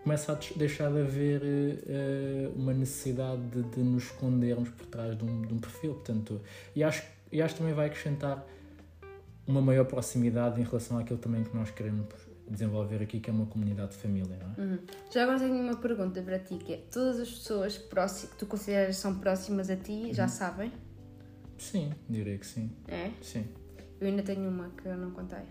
Começa 0.03 0.31
a 0.33 0.37
deixar 0.57 0.91
de 0.91 0.99
haver 1.01 1.41
eh, 1.43 2.49
uma 2.55 2.73
necessidade 2.73 3.41
de, 3.47 3.61
de 3.63 3.79
nos 3.81 4.03
escondermos 4.05 4.69
por 4.69 4.85
trás 4.87 5.17
de 5.17 5.23
um, 5.23 5.41
de 5.41 5.53
um 5.53 5.59
perfil. 5.59 5.93
Portanto, 5.93 6.41
e 6.75 6.83
acho, 6.83 7.03
e 7.31 7.41
acho 7.41 7.53
que 7.53 7.59
também 7.59 7.73
vai 7.75 7.87
acrescentar 7.87 8.45
uma 9.45 9.61
maior 9.61 9.85
proximidade 9.85 10.59
em 10.59 10.63
relação 10.63 10.97
àquilo 10.97 11.19
também 11.19 11.43
que 11.43 11.55
nós 11.55 11.69
queremos 11.71 12.05
desenvolver 12.49 13.01
aqui, 13.01 13.19
que 13.19 13.29
é 13.29 13.33
uma 13.33 13.45
comunidade 13.45 13.91
de 13.91 13.97
família, 13.97 14.37
não 14.37 14.63
é? 14.63 14.67
Uhum. 14.67 14.79
Já 15.11 15.23
agora 15.23 15.39
tenho 15.39 15.55
uma 15.55 15.75
pergunta 15.77 16.21
para 16.21 16.37
ti, 16.39 16.57
que 16.57 16.73
é 16.73 16.77
todas 16.91 17.19
as 17.19 17.29
pessoas 17.29 17.77
próxi- 17.77 18.27
que 18.27 18.37
tu 18.37 18.45
consideras 18.45 18.97
são 18.97 19.19
próximas 19.19 19.69
a 19.69 19.75
ti 19.77 20.13
já 20.13 20.27
sabem? 20.27 20.71
Sim, 21.57 21.91
diria 22.09 22.37
que 22.37 22.45
sim. 22.45 22.71
É? 22.87 23.11
Sim. 23.21 23.45
Eu 23.99 24.07
ainda 24.07 24.23
tenho 24.23 24.49
uma 24.49 24.69
que 24.69 24.87
eu 24.87 24.97
não 24.97 25.11
contei. 25.11 25.43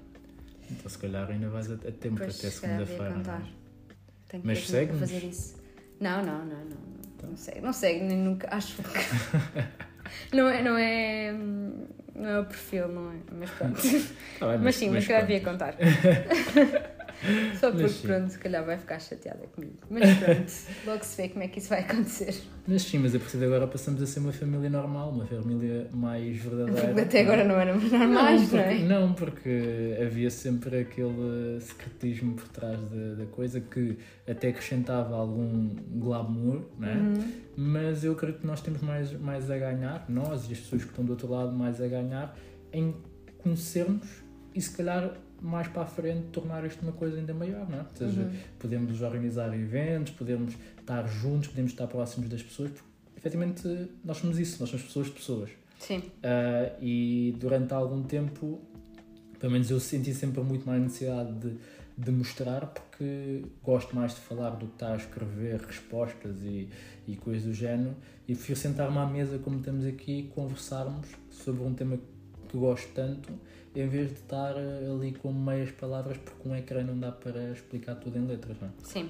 Então, 0.70 0.90
se 0.90 0.98
calhar 0.98 1.30
ainda 1.30 1.48
vais 1.48 1.70
a, 1.70 1.76
tempo 1.76 2.16
Pois, 2.18 2.38
até 2.38 2.50
segunda-feira. 2.50 3.50
Tenho 4.30 4.42
Mas 4.46 4.66
segue-nos? 4.66 5.00
fazer 5.00 5.26
isso. 5.26 5.56
Não, 5.98 6.24
não, 6.24 6.38
não, 6.38 6.44
não. 6.44 6.90
Não, 7.22 7.30
não 7.30 7.36
segue, 7.36 7.60
não 7.60 7.72
segue, 7.72 8.04
nem 8.04 8.16
nunca. 8.16 8.48
Acho 8.50 8.76
que. 8.82 8.82
não 10.34 10.48
é, 10.48 10.62
não 10.62 10.76
é. 10.78 11.32
Não 12.14 12.28
é 12.28 12.40
o 12.40 12.44
perfil, 12.44 12.88
não 12.88 13.12
é? 13.12 13.16
Mas 13.32 13.50
pronto. 13.50 13.80
Tá 14.38 14.48
bem, 14.48 14.58
mas, 14.58 14.76
sim, 14.76 14.90
mas 14.90 15.02
se 15.04 15.08
calhar 15.08 15.26
devia 15.26 15.40
conta. 15.40 15.72
contar. 15.72 15.76
Só 17.58 17.70
porque, 17.70 17.82
Mas 17.82 17.96
pronto, 17.98 18.30
se 18.30 18.38
calhar 18.38 18.64
vai 18.64 18.78
ficar 18.78 18.98
chateada 18.98 19.46
comigo. 19.48 19.76
Mas 19.90 20.18
pronto, 20.18 20.52
logo 20.86 21.04
se 21.04 21.16
vê 21.20 21.28
como 21.28 21.44
é 21.44 21.48
que 21.48 21.58
isso 21.58 21.68
vai 21.68 21.80
acontecer. 21.80 22.34
Mas 22.66 22.82
sim, 22.82 22.98
mas 22.98 23.14
a 23.14 23.18
partir 23.18 23.38
de 23.38 23.44
agora 23.44 23.66
passamos 23.66 24.00
a 24.00 24.06
ser 24.06 24.20
uma 24.20 24.32
família 24.32 24.70
normal, 24.70 25.10
uma 25.10 25.26
família 25.26 25.88
mais 25.92 26.36
verdadeira. 26.38 27.02
Até 27.02 27.20
agora 27.20 27.44
não 27.44 27.56
éramos 27.56 27.90
normais, 27.90 28.40
não, 28.42 28.48
porque, 28.48 28.62
é? 28.62 28.78
não, 28.78 29.12
porque 29.12 29.98
havia 30.00 30.30
sempre 30.30 30.78
aquele 30.78 31.60
secretismo 31.60 32.34
por 32.34 32.48
trás 32.48 32.78
da, 32.88 33.14
da 33.14 33.26
coisa 33.26 33.60
que 33.60 33.98
até 34.28 34.48
acrescentava 34.48 35.14
algum 35.14 35.68
glamour, 35.94 36.62
não 36.78 36.88
é? 36.88 36.94
Uhum. 36.94 37.32
Mas 37.56 38.04
eu 38.04 38.12
acredito 38.12 38.40
que 38.40 38.46
nós 38.46 38.60
temos 38.60 38.80
mais, 38.80 39.12
mais 39.12 39.50
a 39.50 39.58
ganhar, 39.58 40.06
nós 40.08 40.48
e 40.48 40.52
as 40.52 40.60
pessoas 40.60 40.82
que 40.82 40.90
estão 40.90 41.04
do 41.04 41.10
outro 41.10 41.28
lado, 41.28 41.52
mais 41.52 41.80
a 41.80 41.88
ganhar 41.88 42.36
em 42.72 42.94
conhecermos 43.38 44.06
e 44.54 44.60
se 44.60 44.76
calhar 44.76 45.12
mais 45.42 45.68
para 45.68 45.82
a 45.82 45.86
frente 45.86 46.26
tornar 46.32 46.64
isto 46.64 46.82
uma 46.82 46.92
coisa 46.92 47.16
ainda 47.16 47.32
maior, 47.34 47.68
não 47.68 47.78
é? 47.78 47.80
Ou 47.82 47.96
seja, 47.96 48.20
Uhum. 48.22 48.30
podemos 48.58 49.00
organizar 49.02 49.52
eventos, 49.54 50.12
podemos 50.12 50.54
estar 50.78 51.06
juntos, 51.08 51.48
podemos 51.48 51.72
estar 51.72 51.86
próximos 51.86 52.28
das 52.28 52.42
pessoas, 52.42 52.70
porque 52.70 52.88
efetivamente 53.16 53.88
nós 54.04 54.16
somos 54.18 54.38
isso, 54.38 54.58
nós 54.60 54.68
somos 54.70 54.84
pessoas 54.86 55.06
de 55.06 55.12
pessoas. 55.12 55.50
Sim. 55.78 55.98
Uh, 55.98 56.76
e 56.82 57.34
durante 57.40 57.72
algum 57.72 58.02
tempo, 58.02 58.60
pelo 59.38 59.52
menos 59.52 59.70
eu 59.70 59.80
senti 59.80 60.12
sempre 60.12 60.42
muito 60.42 60.66
mais 60.66 60.82
necessidade 60.82 61.32
de, 61.32 61.56
de 61.96 62.10
mostrar, 62.10 62.66
porque 62.66 63.44
gosto 63.62 63.96
mais 63.96 64.14
de 64.14 64.20
falar 64.20 64.50
do 64.50 64.66
que 64.66 64.72
estar 64.74 64.92
a 64.92 64.96
escrever 64.96 65.60
respostas 65.60 66.42
e, 66.42 66.68
e 67.08 67.16
coisas 67.16 67.44
do 67.44 67.54
género, 67.54 67.94
e 68.28 68.34
prefiro 68.34 68.58
sentar-me 68.58 68.98
à 68.98 69.06
mesa 69.06 69.38
como 69.38 69.58
estamos 69.58 69.86
aqui 69.86 70.20
e 70.20 70.22
conversarmos 70.24 71.08
sobre 71.30 71.62
um 71.62 71.72
tema 71.72 71.96
que 71.96 72.02
gosto 72.58 72.88
tanto, 72.94 73.32
em 73.74 73.88
vez 73.88 74.08
de 74.08 74.14
estar 74.14 74.54
ali 74.56 75.12
com 75.12 75.32
meias 75.32 75.70
palavras, 75.70 76.16
porque 76.18 76.48
um 76.48 76.54
ecrã 76.56 76.82
não 76.82 76.98
dá 76.98 77.12
para 77.12 77.52
explicar 77.52 77.94
tudo 77.96 78.18
em 78.18 78.26
letras, 78.26 78.56
não 78.60 78.68
é? 78.68 78.70
Sim. 78.84 79.08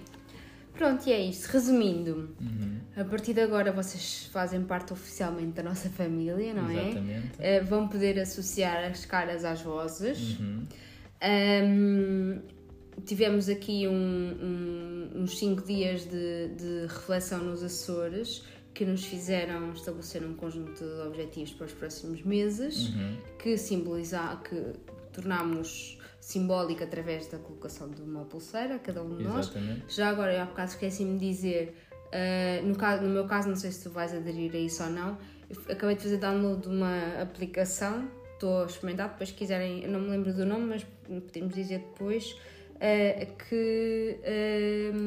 Pronto, 0.74 1.06
e 1.08 1.12
é 1.12 1.20
isto. 1.20 1.46
Resumindo, 1.46 2.30
Uhum. 2.40 2.78
a 2.96 3.04
partir 3.04 3.34
de 3.34 3.40
agora 3.40 3.70
vocês 3.72 4.26
fazem 4.32 4.62
parte 4.62 4.92
oficialmente 4.92 5.52
da 5.52 5.62
nossa 5.62 5.90
família, 5.90 6.54
não 6.54 6.70
é? 6.70 6.84
Exatamente. 6.90 7.28
Eh, 7.38 7.60
vão 7.60 7.88
poder 7.88 8.18
associar 8.20 8.84
as 8.84 9.04
caras 9.04 9.44
às 9.44 9.60
vozes. 9.60 10.38
Uhum. 10.38 10.64
Ahm, 11.20 12.38
tivemos 13.04 13.48
aqui 13.48 13.86
um- 13.88 13.92
um- 15.12 15.22
uns 15.22 15.38
5 15.38 15.62
dias 15.66 16.02
de, 16.08 16.48
de 16.56 16.86
reflexão 16.86 17.42
nos 17.44 17.62
Açores 17.62 18.42
que 18.74 18.84
nos 18.84 19.04
fizeram 19.04 19.72
estabelecer 19.72 20.24
um 20.24 20.34
conjunto 20.34 20.82
de 20.84 21.06
objetivos 21.06 21.52
para 21.52 21.66
os 21.66 21.72
próximos 21.72 22.22
meses 22.22 22.88
Uhum. 22.88 23.16
que 23.38 23.56
simboliza, 23.56 24.40
que 24.48 24.72
tornámos 25.12 25.98
simbólico 26.20 26.84
através 26.84 27.26
da 27.26 27.38
colocação 27.38 27.88
de 27.90 28.00
uma 28.02 28.24
pulseira 28.24 28.76
a 28.76 28.78
cada 28.78 29.02
um 29.02 29.16
de 29.16 29.24
nós. 29.24 29.46
Exatamente. 29.50 29.94
Já 29.94 30.08
agora, 30.08 30.32
eu 30.34 30.42
há 30.42 30.44
bocado 30.44 30.70
esqueci-me 30.70 31.18
de 31.18 31.28
dizer, 31.28 31.74
ah, 32.12 32.62
no, 32.62 32.76
caso, 32.76 33.02
no 33.02 33.10
meu 33.10 33.26
caso, 33.26 33.48
não 33.48 33.56
sei 33.56 33.72
se 33.72 33.82
tu 33.82 33.90
vais 33.90 34.12
aderir 34.14 34.54
a 34.54 34.58
isso 34.58 34.82
ou 34.84 34.90
não, 34.90 35.18
acabei 35.68 35.96
de 35.96 36.02
fazer 36.02 36.18
download 36.18 36.62
de 36.62 36.68
uma 36.68 37.20
aplicação, 37.20 38.08
estou 38.34 38.62
a 38.62 38.66
experimentar, 38.66 39.08
depois 39.10 39.30
se 39.30 39.34
quiserem, 39.34 39.82
eu 39.82 39.90
não 39.90 40.00
me 40.00 40.10
lembro 40.10 40.32
do 40.32 40.46
nome, 40.46 40.66
mas 40.66 40.86
podemos 41.08 41.54
dizer 41.54 41.78
depois, 41.78 42.36
ah, 42.80 43.26
que 43.48 44.16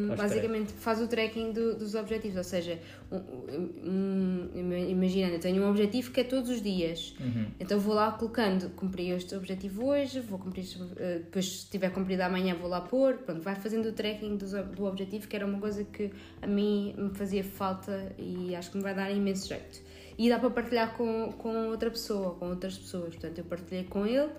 Faz 0.10 0.20
basicamente 0.22 0.72
faz 0.74 1.02
o 1.02 1.08
tracking 1.08 1.52
do- 1.52 1.76
dos 1.76 1.96
objetivos, 1.96 2.38
ou 2.38 2.44
seja, 2.44 2.80
um, 3.12 3.18
um, 3.18 4.50
ima- 4.56 4.78
imaginando, 4.78 5.34
eu 5.36 5.40
tenho 5.40 5.64
um 5.64 5.70
objetivo 5.70 6.12
que 6.12 6.22
é 6.22 6.24
todos 6.24 6.50
os 6.50 6.62
dias, 6.62 7.16
Uhum. 7.20 7.48
então 7.60 7.80
vou 7.80 7.96
lá 7.96 8.12
colocando, 8.12 8.70
cumpri 8.76 9.10
este 9.10 9.36
objetivo 9.36 9.86
hoje, 9.88 10.20
vou 10.20 10.38
cumprir, 10.40 10.66
eh, 10.98 11.20
depois 11.20 11.62
se 11.62 11.70
tiver 11.70 11.90
cumprido 11.92 12.22
amanhã 12.24 12.56
vou 12.56 12.70
lá 12.70 12.82
pôr, 12.82 13.16
pronto, 13.18 13.42
vai 13.42 13.56
fazendo 13.56 13.88
o 13.90 13.92
tracking 13.92 14.38
do, 14.38 14.46
do 14.76 14.86
objetivo, 14.86 15.28
que 15.28 15.36
era 15.36 15.46
uma 15.46 15.60
coisa 15.60 15.84
que 15.84 16.12
a 16.42 16.48
mim 16.48 16.94
me 16.98 17.10
fazia 17.16 17.44
falta 17.44 18.14
e 18.18 18.56
acho 18.56 18.72
que 18.72 18.78
me 18.78 18.84
vai 18.84 18.94
dar 18.94 19.12
imenso 19.12 19.48
jeito. 19.48 19.82
E 20.18 20.30
dá 20.30 20.38
para 20.38 20.52
partilhar 20.52 20.96
com, 20.96 21.32
com 21.40 21.70
outra 21.70 21.90
pessoa, 21.90 22.36
com 22.36 22.50
outras 22.50 22.78
pessoas, 22.78 23.16
portanto 23.16 23.40
eu 23.40 23.46
partilhei 23.46 23.84
com 23.84 24.06
ele 24.06 24.30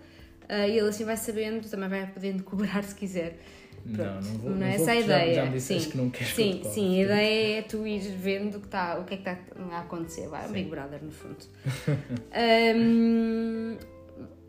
eh, 0.48 0.68
e 0.70 0.78
ele 0.78 0.88
assim 0.88 1.04
vai 1.04 1.16
sabendo, 1.16 1.68
também 1.68 1.88
vai 1.88 2.06
podendo 2.06 2.42
cobrar 2.44 2.82
se 2.84 2.94
quiser. 2.94 3.38
Não, 3.86 3.94
Pronto, 3.96 4.24
não 4.24 4.38
vou. 4.38 4.50
não 4.52 4.56
não 4.58 4.66
é 4.66 4.76
vou, 4.78 4.82
essa 4.88 4.92
a 4.92 4.94
porque 4.94 5.08
já- 5.08 5.18
ideia. 5.18 5.34
Já 5.34 5.50
me 5.50 5.60
sim, 5.60 5.78
que 5.90 5.96
não 5.98 6.10
queres 6.10 6.28
que 6.30 6.34
sim, 6.42 6.52
cobre, 6.54 6.68
sim, 6.70 7.00
a 7.00 7.04
ideia 7.04 7.58
é 7.58 7.62
tu 7.62 7.86
ires 7.86 8.06
vendo 8.06 8.54
o 8.56 8.60
que, 8.60 8.66
está, 8.66 8.98
o 8.98 9.04
que 9.04 9.14
é 9.14 9.16
que 9.18 9.28
está 9.28 9.38
a 9.72 9.80
acontecer. 9.80 10.26
Vai, 10.28 10.44
um 10.44 10.48
Sim. 10.48 10.52
Big 10.54 10.70
Brother, 10.70 11.02
no 11.04 11.10
fundo. 11.12 11.36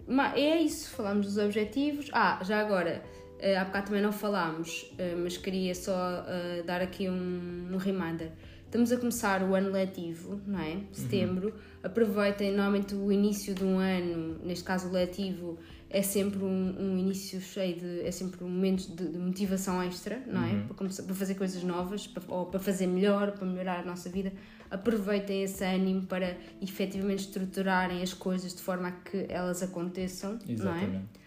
Ma- 0.08 0.36
é 0.38 0.62
isso, 0.62 0.90
falámos 0.92 1.26
dos 1.26 1.38
objetivos. 1.38 2.10
Ah, 2.14 2.40
já 2.44 2.60
agora, 2.62 3.02
eh, 3.40 3.58
há 3.58 3.66
bocado 3.66 3.88
também 3.88 4.02
não 4.04 4.12
falámos, 4.12 4.92
eh, 5.00 5.16
mas 5.18 5.36
queria 5.36 5.74
só 5.74 6.24
eh, 6.28 6.64
dar 6.66 6.80
aqui 6.82 7.10
um, 7.10 7.70
um 7.74 7.78
reminder. 7.78 8.32
Estamos 8.66 8.92
a 8.92 8.98
começar 8.98 9.42
o 9.42 9.56
ano 9.56 9.72
letivo, 9.72 10.40
não 10.46 10.60
é? 10.60 10.78
Setembro. 10.92 11.54
Aproveitem, 11.82 12.52
normalmente 12.52 12.94
o 12.94 13.12
início 13.12 13.56
de 13.56 13.64
um 13.64 13.80
ano, 13.80 14.38
neste 14.44 14.64
caso 14.64 14.90
o 14.90 14.92
letivo, 14.92 15.58
é 15.90 16.02
sempre 16.02 16.44
um, 16.44 16.76
um 16.80 16.98
início 16.98 17.40
cheio 17.40 17.80
de. 17.80 18.02
é 18.02 18.12
sempre 18.12 18.44
um 18.44 18.50
momento 18.50 18.88
de, 18.96 19.08
de 19.08 19.18
motivação 19.18 19.82
extra, 19.84 20.22
não 20.28 20.44
é? 20.44 20.62
Para, 20.64 20.76
começar, 20.76 21.04
para 21.04 21.16
fazer 21.16 21.36
coisas 21.36 21.64
novas, 21.64 22.08
para, 22.08 22.24
ou 22.28 22.48
para 22.48 22.60
fazer 22.60 22.88
melhor, 22.88 23.32
para 23.32 23.46
melhorar 23.46 23.80
a 23.80 23.86
nossa 23.86 24.10
vida. 24.10 24.34
Aproveitem 24.70 25.44
esse 25.44 25.64
ânimo 25.64 26.06
para 26.08 26.38
efetivamente 26.62 27.20
estruturarem 27.20 28.02
as 28.02 28.14
coisas 28.14 28.54
de 28.54 28.62
forma 28.62 28.88
a 28.88 28.92
que 28.92 29.26
elas 29.30 29.62
aconteçam, 29.62 30.34
não 30.34 30.50
é? 30.50 30.52
Exatamente. 30.52 31.26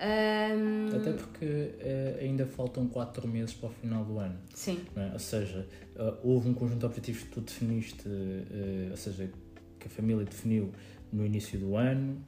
Ahm, 0.00 0.96
Até 0.96 1.12
porque 1.12 1.44
eh, 1.78 2.18
ainda 2.20 2.46
faltam 2.46 2.88
4 2.88 3.28
meses 3.28 3.54
para 3.54 3.68
o 3.68 3.72
final 3.72 4.04
do 4.04 4.18
ano. 4.18 4.36
Sim, 4.52 4.80
é? 4.96 5.10
Ou 5.12 5.18
seja, 5.18 5.66
eh, 5.96 6.14
houve 6.22 6.48
um 6.48 6.54
conjunto 6.54 6.80
de 6.80 6.86
objetivos 6.86 7.22
que 7.22 7.30
tu 7.30 7.40
definiste, 7.40 8.08
eh, 8.08 8.88
ou 8.90 8.96
seja, 8.96 9.30
que 9.78 9.86
a 9.86 9.90
família 9.90 10.24
definiu 10.24 10.72
no 11.12 11.24
início 11.24 11.58
do 11.58 11.76
ano, 11.76 12.26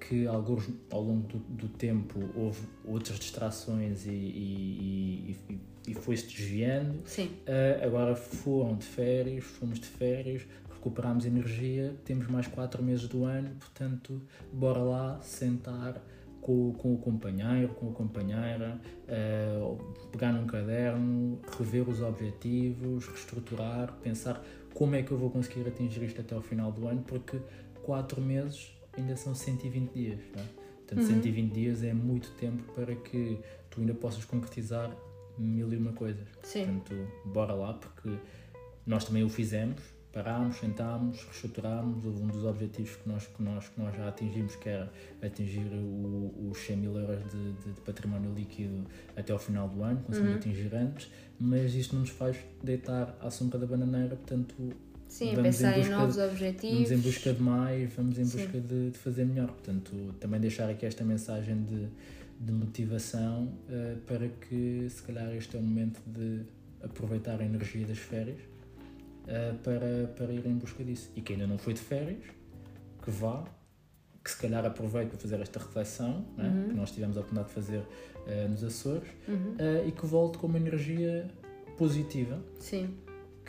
que 0.00 0.26
alguns 0.26 0.68
ao 0.90 1.02
longo 1.02 1.26
do, 1.28 1.38
do 1.38 1.68
tempo 1.68 2.18
houve 2.34 2.60
outras 2.84 3.18
distrações 3.18 4.06
e, 4.06 4.10
e, 4.10 5.38
e, 5.48 5.60
e- 5.88 5.94
foi-se 5.94 6.26
desviando. 6.26 7.00
sim, 7.06 7.30
Uh, 7.46 7.84
agora 7.84 8.14
foram 8.14 8.76
de 8.76 8.84
férias, 8.84 9.44
fomos 9.44 9.78
de 9.80 9.86
férias, 9.86 10.42
recuperámos 10.74 11.24
energia, 11.24 11.94
temos 12.04 12.26
mais 12.28 12.46
4 12.46 12.82
meses 12.82 13.08
do 13.08 13.24
ano, 13.24 13.50
portanto, 13.58 14.20
bora 14.52 14.80
lá 14.80 15.20
sentar 15.22 16.00
com, 16.40 16.72
com 16.74 16.94
o 16.94 16.98
companheiro, 16.98 17.68
com 17.74 17.88
a 17.90 17.92
companheira, 17.92 18.80
uh, 19.08 19.76
pegar 20.12 20.32
num 20.32 20.46
caderno, 20.46 21.40
rever 21.58 21.88
os 21.88 22.00
objetivos, 22.02 23.06
reestruturar, 23.06 23.92
pensar 24.02 24.44
como 24.74 24.94
é 24.94 25.02
que 25.02 25.10
eu 25.10 25.18
vou 25.18 25.30
conseguir 25.30 25.66
atingir 25.66 26.02
isto 26.04 26.20
até 26.20 26.34
ao 26.34 26.42
final 26.42 26.70
do 26.70 26.86
ano, 26.86 27.02
porque 27.06 27.38
4 27.82 28.20
meses 28.20 28.75
ainda 28.96 29.16
são 29.16 29.34
120 29.34 29.90
dias, 29.92 30.18
não 30.34 30.42
é? 30.42 30.46
Portanto, 30.86 31.06
120 31.06 31.52
dias 31.52 31.82
é 31.82 31.92
muito 31.92 32.30
tempo 32.32 32.62
para 32.74 32.94
que 32.94 33.38
tu 33.70 33.80
ainda 33.80 33.94
possas 33.94 34.24
concretizar 34.24 34.96
mil 35.38 35.72
e 35.72 35.76
uma 35.76 35.92
coisas. 35.92 36.26
sim. 36.42 36.64
Portanto, 36.64 36.94
bora 37.24 37.52
lá, 37.54 37.74
porque 37.74 38.10
nós 38.86 39.04
também 39.04 39.24
o 39.24 39.28
fizemos, 39.28 39.82
parámos, 40.12 40.56
sentámos, 40.58 41.22
reestruturámos, 41.24 42.04
houve 42.04 42.22
um 42.22 42.28
dos 42.28 42.44
objetivos 42.44 42.94
que 42.96 43.08
nós, 43.08 43.26
que 43.26 43.42
nós, 43.42 43.68
que 43.68 43.78
nós 43.80 43.94
já 43.96 44.08
atingimos, 44.08 44.54
que 44.56 44.68
era 44.68 44.90
atingir 45.20 45.66
os 46.50 46.56
100 46.58 46.76
mil 46.76 46.96
euros 46.96 47.22
de, 47.30 47.52
de- 47.52 47.72
de 47.72 47.80
património 47.82 48.32
líquido 48.32 48.86
até 49.16 49.32
ao 49.32 49.38
final 49.38 49.68
do 49.68 49.82
ano, 49.82 50.00
conseguimos 50.02 50.36
atingir 50.36 50.74
antes, 50.74 51.10
mas 51.38 51.74
isto 51.74 51.94
não 51.94 52.00
nos 52.02 52.10
faz 52.10 52.36
deitar 52.62 53.14
à 53.20 53.28
sombra 53.30 53.58
da 53.58 53.66
bananeira, 53.66 54.16
portanto, 54.16 54.54
Sim, 55.08 55.34
vamos 55.34 55.42
pensar 55.56 55.78
em 55.78 55.84
em, 55.86 55.88
novos 55.90 56.16
de- 56.16 56.20
objetivos. 56.22 56.76
vamos 56.88 56.90
em 56.92 56.98
busca 56.98 57.32
de 57.32 57.42
mais, 57.42 57.92
vamos 57.94 58.18
em 58.18 58.22
busca 58.24 58.60
de, 58.60 58.90
de 58.90 58.98
fazer 58.98 59.24
melhor. 59.24 59.48
Portanto, 59.48 60.14
também 60.20 60.40
deixar 60.40 60.68
aqui 60.68 60.84
esta 60.86 61.04
mensagem 61.04 61.62
de, 61.64 61.86
de 62.40 62.52
motivação 62.52 63.52
eh, 63.70 63.96
para 64.06 64.28
que, 64.28 64.86
se 64.90 65.02
calhar, 65.02 65.32
este 65.34 65.56
é 65.56 65.60
o 65.60 65.62
momento 65.62 66.00
de 66.06 66.42
aproveitar 66.82 67.40
a 67.40 67.44
energia 67.44 67.86
das 67.86 67.98
férias 67.98 68.38
eh, 69.26 69.54
para, 69.62 70.08
para 70.16 70.32
ir 70.32 70.46
em 70.46 70.54
busca 70.54 70.84
disso. 70.84 71.10
E 71.16 71.20
que 71.22 71.32
ainda 71.32 71.46
não 71.46 71.56
foi 71.58 71.72
de 71.72 71.80
férias, 71.80 72.22
que 73.02 73.10
vá, 73.10 73.44
que 74.22 74.30
se 74.30 74.36
calhar 74.38 74.66
aproveite 74.66 75.10
para 75.10 75.18
fazer 75.18 75.40
esta 75.40 75.60
reflexão, 75.60 76.26
né, 76.36 76.66
que 76.68 76.74
nós 76.74 76.90
tivemos 76.90 77.16
a 77.16 77.20
oportunidade 77.20 77.48
de 77.48 77.54
fazer 77.54 77.82
eh, 78.26 78.48
nos 78.48 78.62
Açores, 78.64 79.08
Uhum. 79.28 79.54
eh, 79.58 79.84
e 79.86 79.92
que 79.92 80.04
volte 80.04 80.36
com 80.38 80.48
uma 80.48 80.58
energia 80.58 81.26
positiva 81.78 82.42
Sim, 82.58 82.88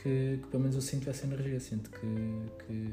que, 0.01 0.39
que 0.41 0.47
pelo 0.49 0.63
menos 0.63 0.75
eu 0.75 0.81
sinto 0.81 1.09
essa 1.09 1.25
energia, 1.25 1.59
sinto 1.59 1.89
que, 1.89 2.65
que, 2.65 2.91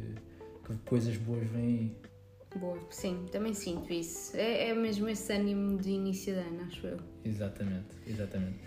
que 0.67 0.77
coisas 0.85 1.17
boas 1.17 1.49
vêm 1.51 1.65
aí. 1.65 2.59
boa. 2.59 2.79
Sim, 2.91 3.27
também 3.31 3.55
sinto 3.55 3.93
isso. 3.93 4.37
É, 4.37 4.71
é 4.71 4.75
mesmo 4.75 5.09
esse 5.09 5.33
ânimo 5.33 5.79
de 5.79 5.91
início 5.91 6.35
de 6.35 6.41
ano, 6.41 6.63
acho 6.67 6.87
eu. 6.87 6.99
Exatamente, 7.25 7.97
exatamente. 8.07 8.59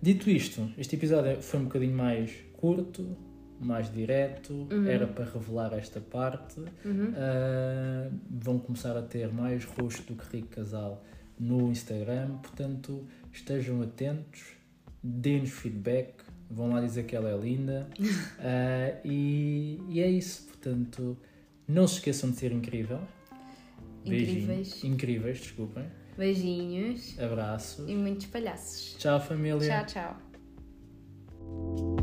Dito 0.00 0.28
isto, 0.28 0.70
este 0.76 0.96
episódio 0.96 1.40
foi 1.40 1.60
um 1.60 1.64
bocadinho 1.64 1.96
mais 1.96 2.30
curto, 2.54 3.16
mais 3.60 3.90
direto, 3.92 4.66
era 4.86 5.06
para 5.06 5.24
revelar 5.24 5.72
esta 5.72 6.00
parte. 6.00 6.60
Ah, 7.16 8.10
vão 8.30 8.58
começar 8.58 8.96
a 8.96 9.02
ter 9.02 9.32
mais 9.32 9.64
rosto 9.64 10.12
do 10.12 10.22
que 10.22 10.36
rico 10.36 10.48
casal 10.48 11.02
no 11.38 11.70
Instagram, 11.70 12.38
portanto 12.38 13.06
estejam 13.32 13.82
atentos, 13.82 14.42
deem-nos 15.02 15.50
feedback, 15.50 16.23
vão 16.54 16.72
lá 16.72 16.80
dizer 16.80 17.04
que 17.04 17.16
ela 17.16 17.30
é 17.30 17.36
linda 17.36 17.88
Ah, 18.38 19.00
e, 19.04 19.80
e 19.88 20.00
é 20.00 20.08
isso, 20.08 20.46
portanto 20.46 21.16
não 21.66 21.88
se 21.88 21.94
esqueçam 21.94 22.30
de 22.30 22.36
ser 22.36 22.52
incrível. 22.52 23.00
Incríveis. 24.04 24.46
Beijinhos. 24.46 24.84
Incríveis, 24.84 25.38
desculpem. 25.38 25.84
Beijinhos 26.16 27.18
Abraços. 27.18 27.88
e 27.88 27.94
muitos 27.94 28.26
palhaços. 28.26 28.94
Tchau, 28.98 29.20
família. 29.20 29.84
Tchau, 29.84 29.86
tchau. 29.86 31.93